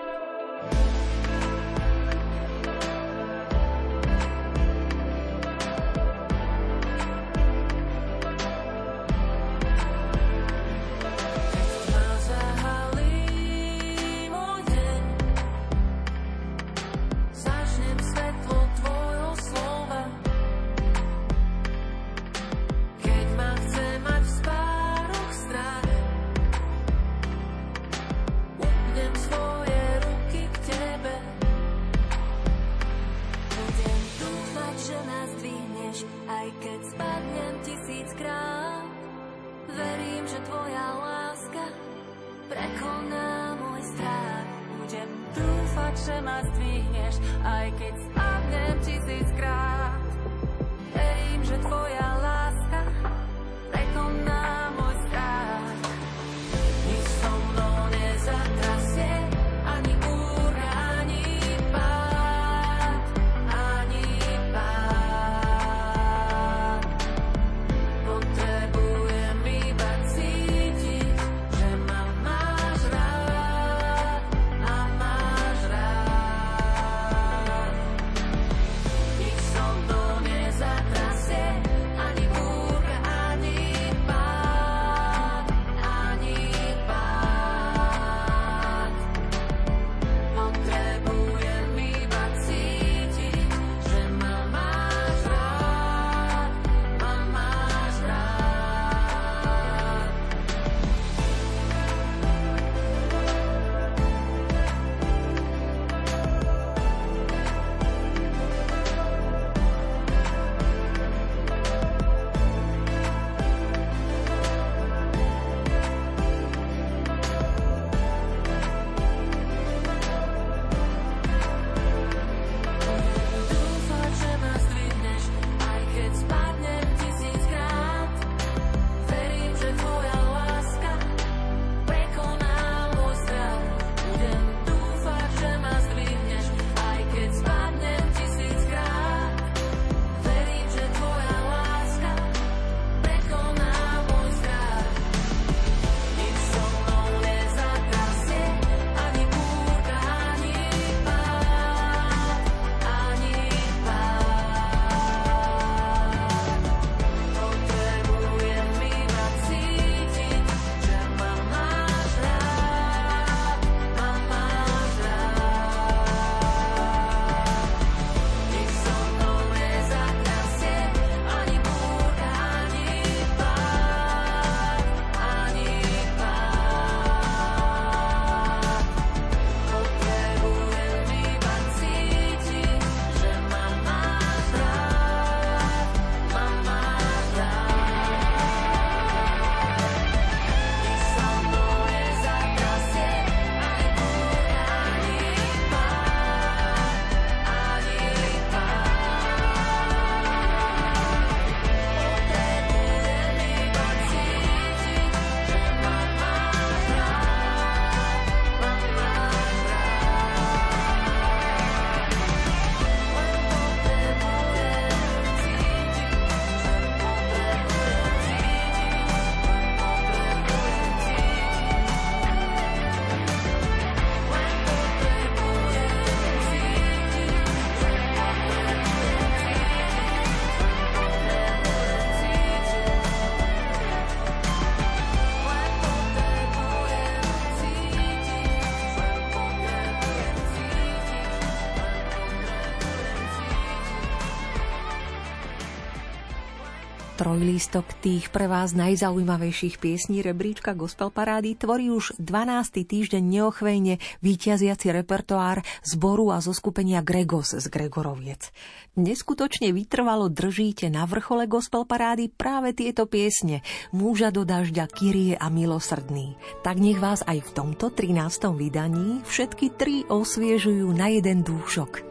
Trojlístok 247.32 247.96
tých 248.04 248.28
pre 248.28 248.44
vás 248.44 248.76
najzaujímavejších 248.76 249.80
piesní 249.80 250.20
rebríčka 250.20 250.76
Gospel 250.76 251.08
Parády 251.08 251.56
tvorí 251.56 251.88
už 251.88 252.20
12. 252.20 252.84
týždeň 252.84 253.24
neochvejne 253.24 253.96
vyťaziaci 254.20 254.92
repertoár 254.92 255.64
zboru 255.80 256.28
a 256.28 256.44
zo 256.44 256.52
skupenia 256.52 257.00
Gregos 257.00 257.56
z 257.56 257.64
Gregoroviec. 257.72 258.52
Neskutočne 259.00 259.72
vytrvalo 259.72 260.28
držíte 260.28 260.92
na 260.92 261.08
vrchole 261.08 261.48
Gospel 261.48 261.88
Parády 261.88 262.28
práve 262.28 262.76
tieto 262.76 263.08
piesne 263.08 263.64
Múža 263.96 264.28
do 264.28 264.44
dažďa, 264.44 264.92
Kyrie 264.92 265.32
a 265.32 265.48
Milosrdný. 265.48 266.36
Tak 266.60 266.76
nech 266.76 267.00
vás 267.00 267.24
aj 267.24 267.48
v 267.48 267.50
tomto 267.56 267.96
13. 267.96 268.52
vydaní 268.52 269.24
všetky 269.24 269.72
tri 269.80 270.04
osviežujú 270.04 270.84
na 270.92 271.08
jeden 271.08 271.40
dúšok. 271.40 272.04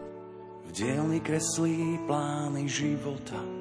V 0.66 0.70
dielni 0.74 1.22
kreslí 1.22 2.10
plány 2.10 2.66
života 2.66 3.61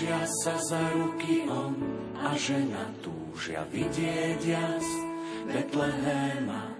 Držia 0.00 0.24
sa 0.24 0.56
za 0.56 0.80
ruky 0.96 1.44
on 1.44 1.76
a 2.16 2.32
žena 2.32 2.88
túžia 3.04 3.68
vidieť 3.68 4.40
jas 4.48 4.88
Betlehema. 5.44 6.72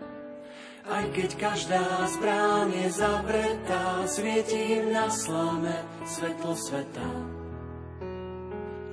Aj 0.88 1.04
keď 1.12 1.36
každá 1.36 1.84
z 2.08 2.16
brán 2.16 2.72
je 2.72 2.88
zavretá, 2.88 4.08
svieti 4.08 4.80
im 4.80 4.96
na 4.96 5.12
slame 5.12 5.84
svetlo 6.08 6.56
sveta. 6.56 7.10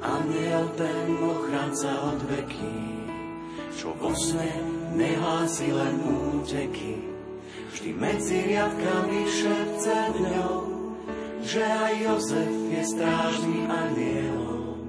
Aniel 0.04 0.76
ten 0.76 1.08
ochranca 1.24 1.96
od 2.12 2.20
veky, 2.28 2.84
čo 3.80 3.96
vo 3.96 4.12
sne 4.12 4.52
nehlási 4.92 5.72
len 5.72 6.04
úteky. 6.04 7.00
Vždy 7.72 7.96
medzi 7.96 8.44
riadkami 8.44 9.24
šepce 9.24 10.20
ňou, 10.20 10.77
že 11.48 11.64
aj 11.64 11.94
Jozef 12.04 12.52
je 12.76 12.82
strážný 12.84 13.72
anielom. 13.72 14.84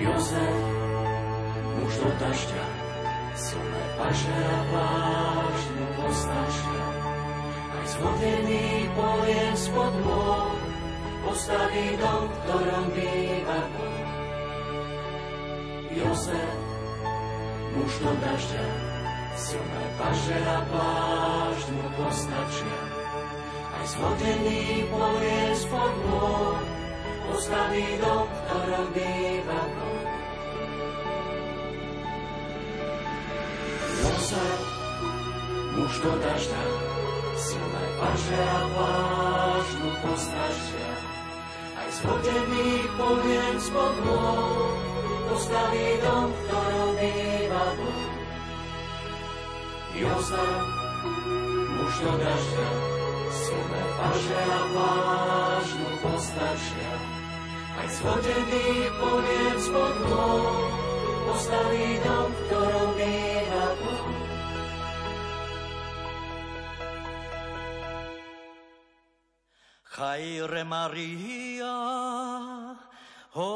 Jozef, 0.00 0.60
muž 1.76 1.94
do 2.00 2.10
dažďa, 2.24 2.64
silné 3.36 3.84
paže 4.00 4.32
a 4.32 4.58
plášť 4.72 5.66
mu 5.76 5.86
postačia. 6.00 6.84
Aj 7.68 7.84
zhodený 7.84 8.88
polien 8.96 9.54
spod 9.60 9.92
môj, 10.08 10.56
postaví 11.28 11.86
dom, 12.00 12.24
v 12.24 12.34
ktorom 12.48 12.86
býva 12.96 13.60
Boh. 13.76 14.00
Jozef, 15.92 16.56
muž 17.76 17.92
do 18.00 18.12
dažďa, 18.24 18.66
silné 19.36 19.84
paže 20.00 20.38
a 20.48 20.58
plášť 20.72 21.68
postačia 22.00 22.93
zhodený 23.84 24.88
povie 24.88 25.42
spod 25.60 25.92
môj, 26.08 26.64
postaví 27.28 27.86
dom, 28.00 28.24
v 28.24 28.38
ktorom 28.48 28.86
býva 28.96 29.60
Boh. 29.76 30.04
Jozef, 34.04 34.60
muž 35.76 35.94
do 36.00 36.12
dažďa, 36.16 36.64
silné 37.36 37.84
paže 38.00 38.40
a 38.40 38.60
pláž 38.72 39.66
mu 39.84 39.90
postačia. 40.00 40.92
Aj 41.76 41.88
zhodený 42.00 42.88
poviem 42.96 43.56
spod 43.60 43.94
môj, 44.08 44.72
postaví 45.28 45.88
dom, 46.00 46.32
ktorom 46.32 46.90
býva 46.96 47.64
Boh. 47.76 48.12
Jozef, 49.94 50.64
muž 51.68 51.94
do 52.00 52.12
dažďa, 52.16 52.68
silné 53.34 53.82
paže 53.98 54.38
a 54.38 54.62
vážnu 54.70 55.90
postačia. 55.98 56.92
Aj 57.74 57.88
zhodených 57.90 58.92
poviem 59.02 59.56
spod 59.58 59.94
nôh, 60.06 60.70
postaví 61.26 61.98
dom, 62.06 62.28
v 62.30 62.38
ktorom 62.46 62.88
býva 62.94 63.66
Boh. 63.82 64.06
Chaire 69.94 70.66
Maria, 70.66 71.78
o 73.34 73.50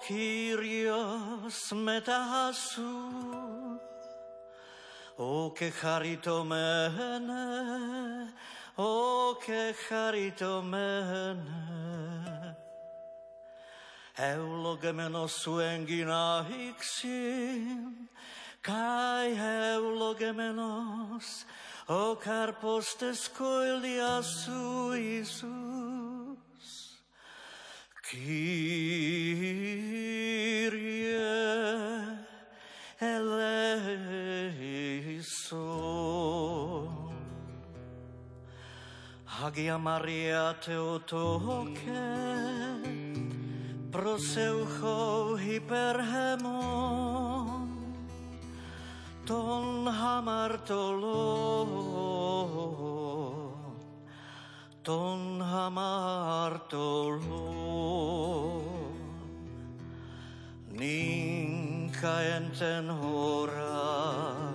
Kyrios 0.00 1.72
metahasu, 1.76 2.96
o 5.20 5.52
che 5.52 5.68
charitomene, 5.68 7.44
o 8.76 9.36
che 9.40 9.74
charitomene. 9.88 11.72
Eulogemenos 14.18 15.32
suengina 15.32 16.46
ixin, 16.48 18.08
kai 18.62 19.34
eulogemenos, 19.74 21.44
o 21.88 22.16
carpos 22.16 22.94
tescoilia 22.94 24.22
su 24.22 24.94
Isus. 24.94 27.00
Kyrie 28.02 28.22
eleison. 33.00 34.42
Hagia 39.42 39.74
Maria 39.76 40.54
Theotoke, 40.62 42.06
proseucho 43.90 45.34
hyperhemon, 45.34 46.54
ton 49.26 49.66
hamartolon, 49.90 51.02
ton 54.84 55.42
hamartolon, 55.42 57.02
ninka 60.70 62.14
enten 62.38 62.86
hora, 62.94 64.54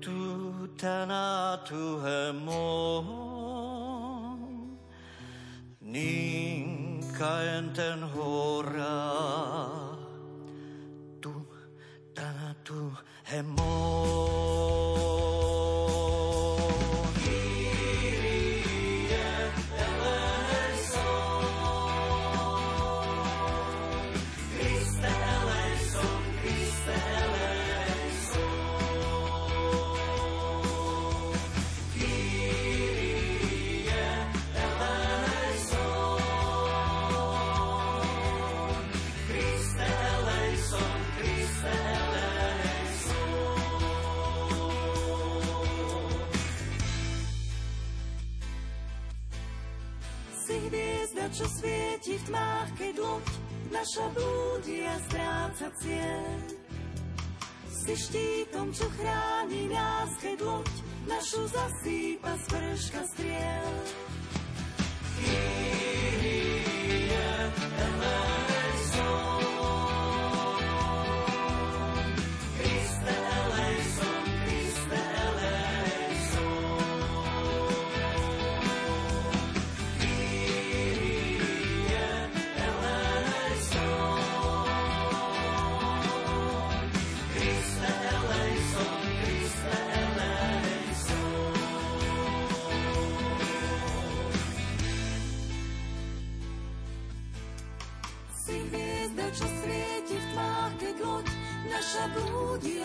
tu 0.00 0.72
tanatu 0.80 2.00
hemon, 2.00 3.33
ninkaenten 5.94 7.10
hora? 8.14 8.98
Tu 11.22 11.32
tana 12.14 12.50
tu 12.66 12.80
hemora 13.30 14.33
čo 51.34 51.46
svieti 51.50 52.14
v 52.14 52.24
tmách, 52.30 52.70
keď 52.78 52.94
loď 53.02 53.26
naša 53.74 54.06
blúdi 54.14 54.86
a 54.86 54.96
stráca 55.10 55.66
cieľ. 55.82 56.38
Si 57.66 57.94
štítom, 57.98 58.70
čo 58.70 58.86
chráni 58.94 59.66
nás, 59.66 60.14
keď 60.22 60.38
loď 60.46 60.70
našu 61.10 61.42
zasýpa 61.50 62.38
sprška 62.38 63.02
striel. 63.10 63.74
Kyrie 65.18 66.54
eleison. 67.82 68.23
Naša 101.84 102.08
blúdi 102.16 102.80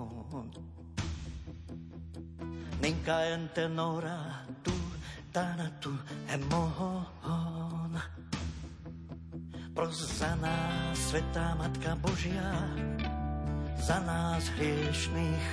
Ninka 2.82 3.24
en 3.32 3.48
tenora 3.56 4.44
tu 4.64 4.74
tu 5.82 5.90
hemon. 6.30 7.98
Pros 9.74 9.98
za 10.20 10.36
nás, 10.36 10.94
Svetá 11.10 11.56
Matka 11.58 11.96
Božia, 11.98 12.54
za 13.82 13.98
nás 14.06 14.46
hriešných. 14.54 15.48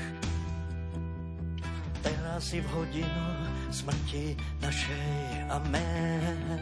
Teraz 2.04 2.52
si 2.52 2.60
v 2.60 2.68
hodinu 2.76 3.26
smrti 3.72 4.36
našej. 4.60 5.48
Amen. 5.48 6.60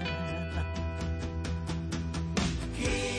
Kyrie 2.78 3.17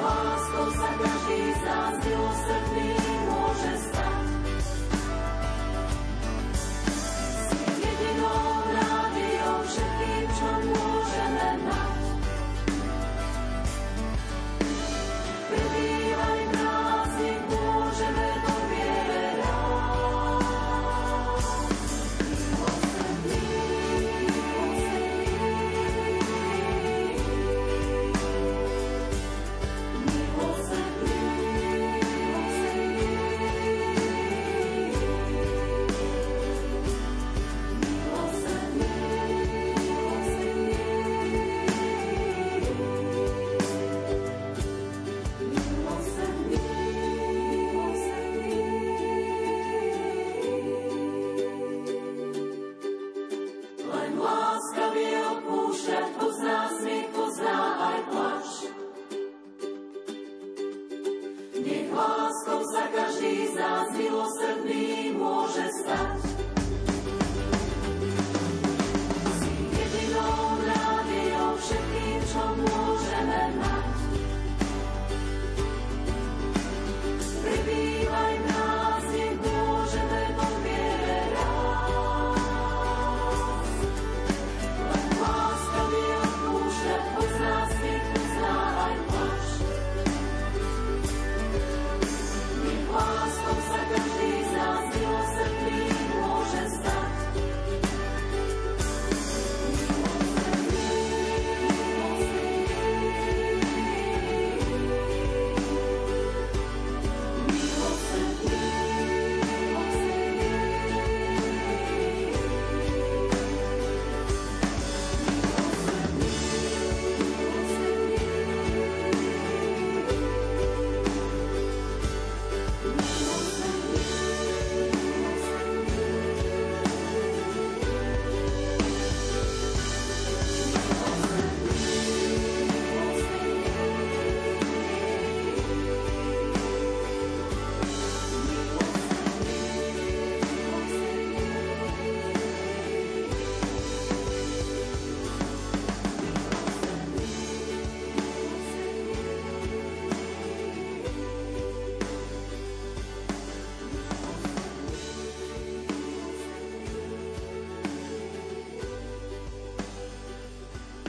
Láskou 0.00 0.68
sa 0.80 0.90
každý 0.96 1.40
zás 1.60 1.94
milosrdný 2.00 2.89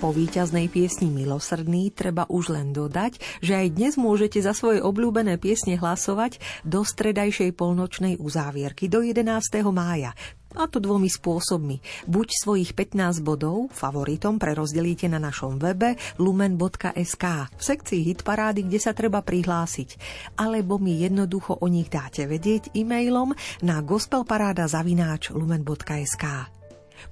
Po 0.02 0.10
víťaznej 0.10 0.66
piesni 0.66 1.14
Milosrdný 1.14 1.94
treba 1.94 2.26
už 2.26 2.58
len 2.58 2.74
dodať, 2.74 3.22
že 3.38 3.54
aj 3.54 3.78
dnes 3.78 4.02
môžete 4.02 4.42
za 4.42 4.58
svoje 4.58 4.82
obľúbené 4.82 5.38
piesne 5.38 5.78
hlasovať 5.78 6.42
do 6.66 6.82
stredajšej 6.82 7.54
polnočnej 7.54 8.18
uzávierky 8.18 8.90
do 8.90 9.06
11. 9.06 9.30
mája. 9.70 10.18
A 10.58 10.66
to 10.66 10.82
dvomi 10.82 11.06
spôsobmi. 11.06 11.86
Buď 12.10 12.34
svojich 12.34 12.74
15 12.74 13.22
bodov 13.22 13.70
favoritom 13.78 14.42
prerozdelíte 14.42 15.06
na 15.06 15.22
našom 15.22 15.62
webe 15.62 16.02
lumen.sk 16.18 17.26
v 17.54 17.62
sekcii 17.62 18.02
hitparády, 18.02 18.66
kde 18.66 18.82
sa 18.82 18.98
treba 18.98 19.22
prihlásiť. 19.22 20.02
Alebo 20.34 20.82
mi 20.82 20.98
jednoducho 20.98 21.62
o 21.62 21.70
nich 21.70 21.94
dáte 21.94 22.26
vedieť 22.26 22.74
e-mailom 22.74 23.38
na 23.62 23.86
gospelparáda.lumen.sk 23.86 26.26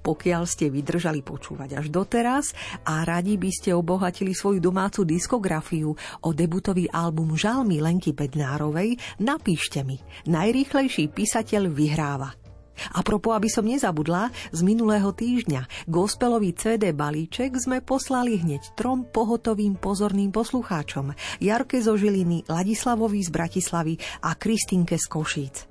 pokiaľ 0.01 0.43
ste 0.47 0.71
vydržali 0.71 1.21
počúvať 1.21 1.79
až 1.79 1.91
doteraz 1.91 2.51
a 2.87 3.03
radi 3.03 3.35
by 3.35 3.51
ste 3.53 3.75
obohatili 3.75 4.31
svoju 4.33 4.63
domácu 4.63 5.03
diskografiu 5.05 5.93
o 6.23 6.29
debutový 6.31 6.89
album 6.89 7.35
Žalmy 7.35 7.83
Lenky 7.83 8.15
Bednárovej, 8.15 8.97
napíšte 9.21 9.83
mi. 9.83 9.99
Najrýchlejší 10.27 11.11
písateľ 11.11 11.69
vyhráva. 11.71 12.39
A 12.95 13.03
propo, 13.03 13.35
aby 13.35 13.51
som 13.51 13.67
nezabudla, 13.67 14.31
z 14.55 14.61
minulého 14.63 15.11
týždňa 15.11 15.87
gospelový 15.91 16.55
CD 16.55 16.95
balíček 16.95 17.59
sme 17.59 17.83
poslali 17.83 18.39
hneď 18.39 18.75
trom 18.79 19.03
pohotovým 19.03 19.75
pozorným 19.75 20.31
poslucháčom. 20.31 21.11
Jarke 21.43 21.83
zo 21.83 21.99
Žiliny, 21.99 22.47
Ladislavovi 22.47 23.19
z 23.19 23.29
Bratislavy 23.29 23.93
a 24.23 24.35
Kristinke 24.39 24.95
z 24.95 25.05
Košíc. 25.11 25.68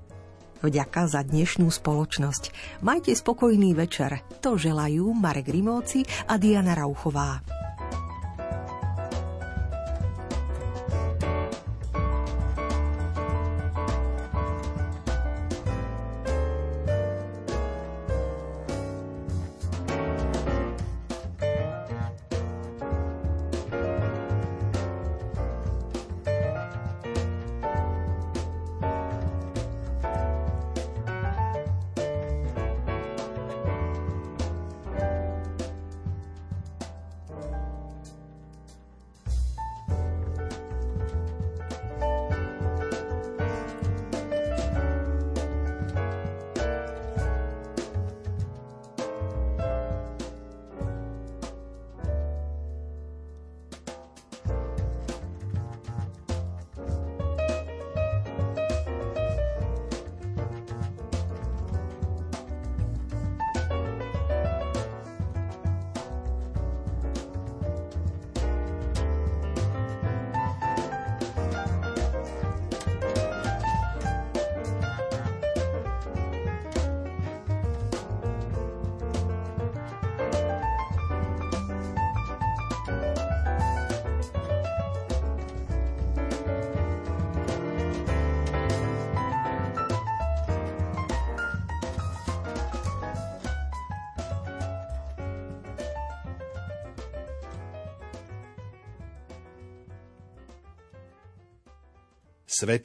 Vďaka 0.59 1.07
za 1.07 1.21
dnešnú 1.23 1.71
spoločnosť. 1.71 2.43
Majte 2.83 3.15
spokojný 3.15 3.71
večer. 3.75 4.23
To 4.43 4.59
želajú 4.59 5.11
Marek 5.15 5.47
Rimovci 5.47 6.03
a 6.27 6.35
Diana 6.35 6.75
Rauchová. 6.75 7.58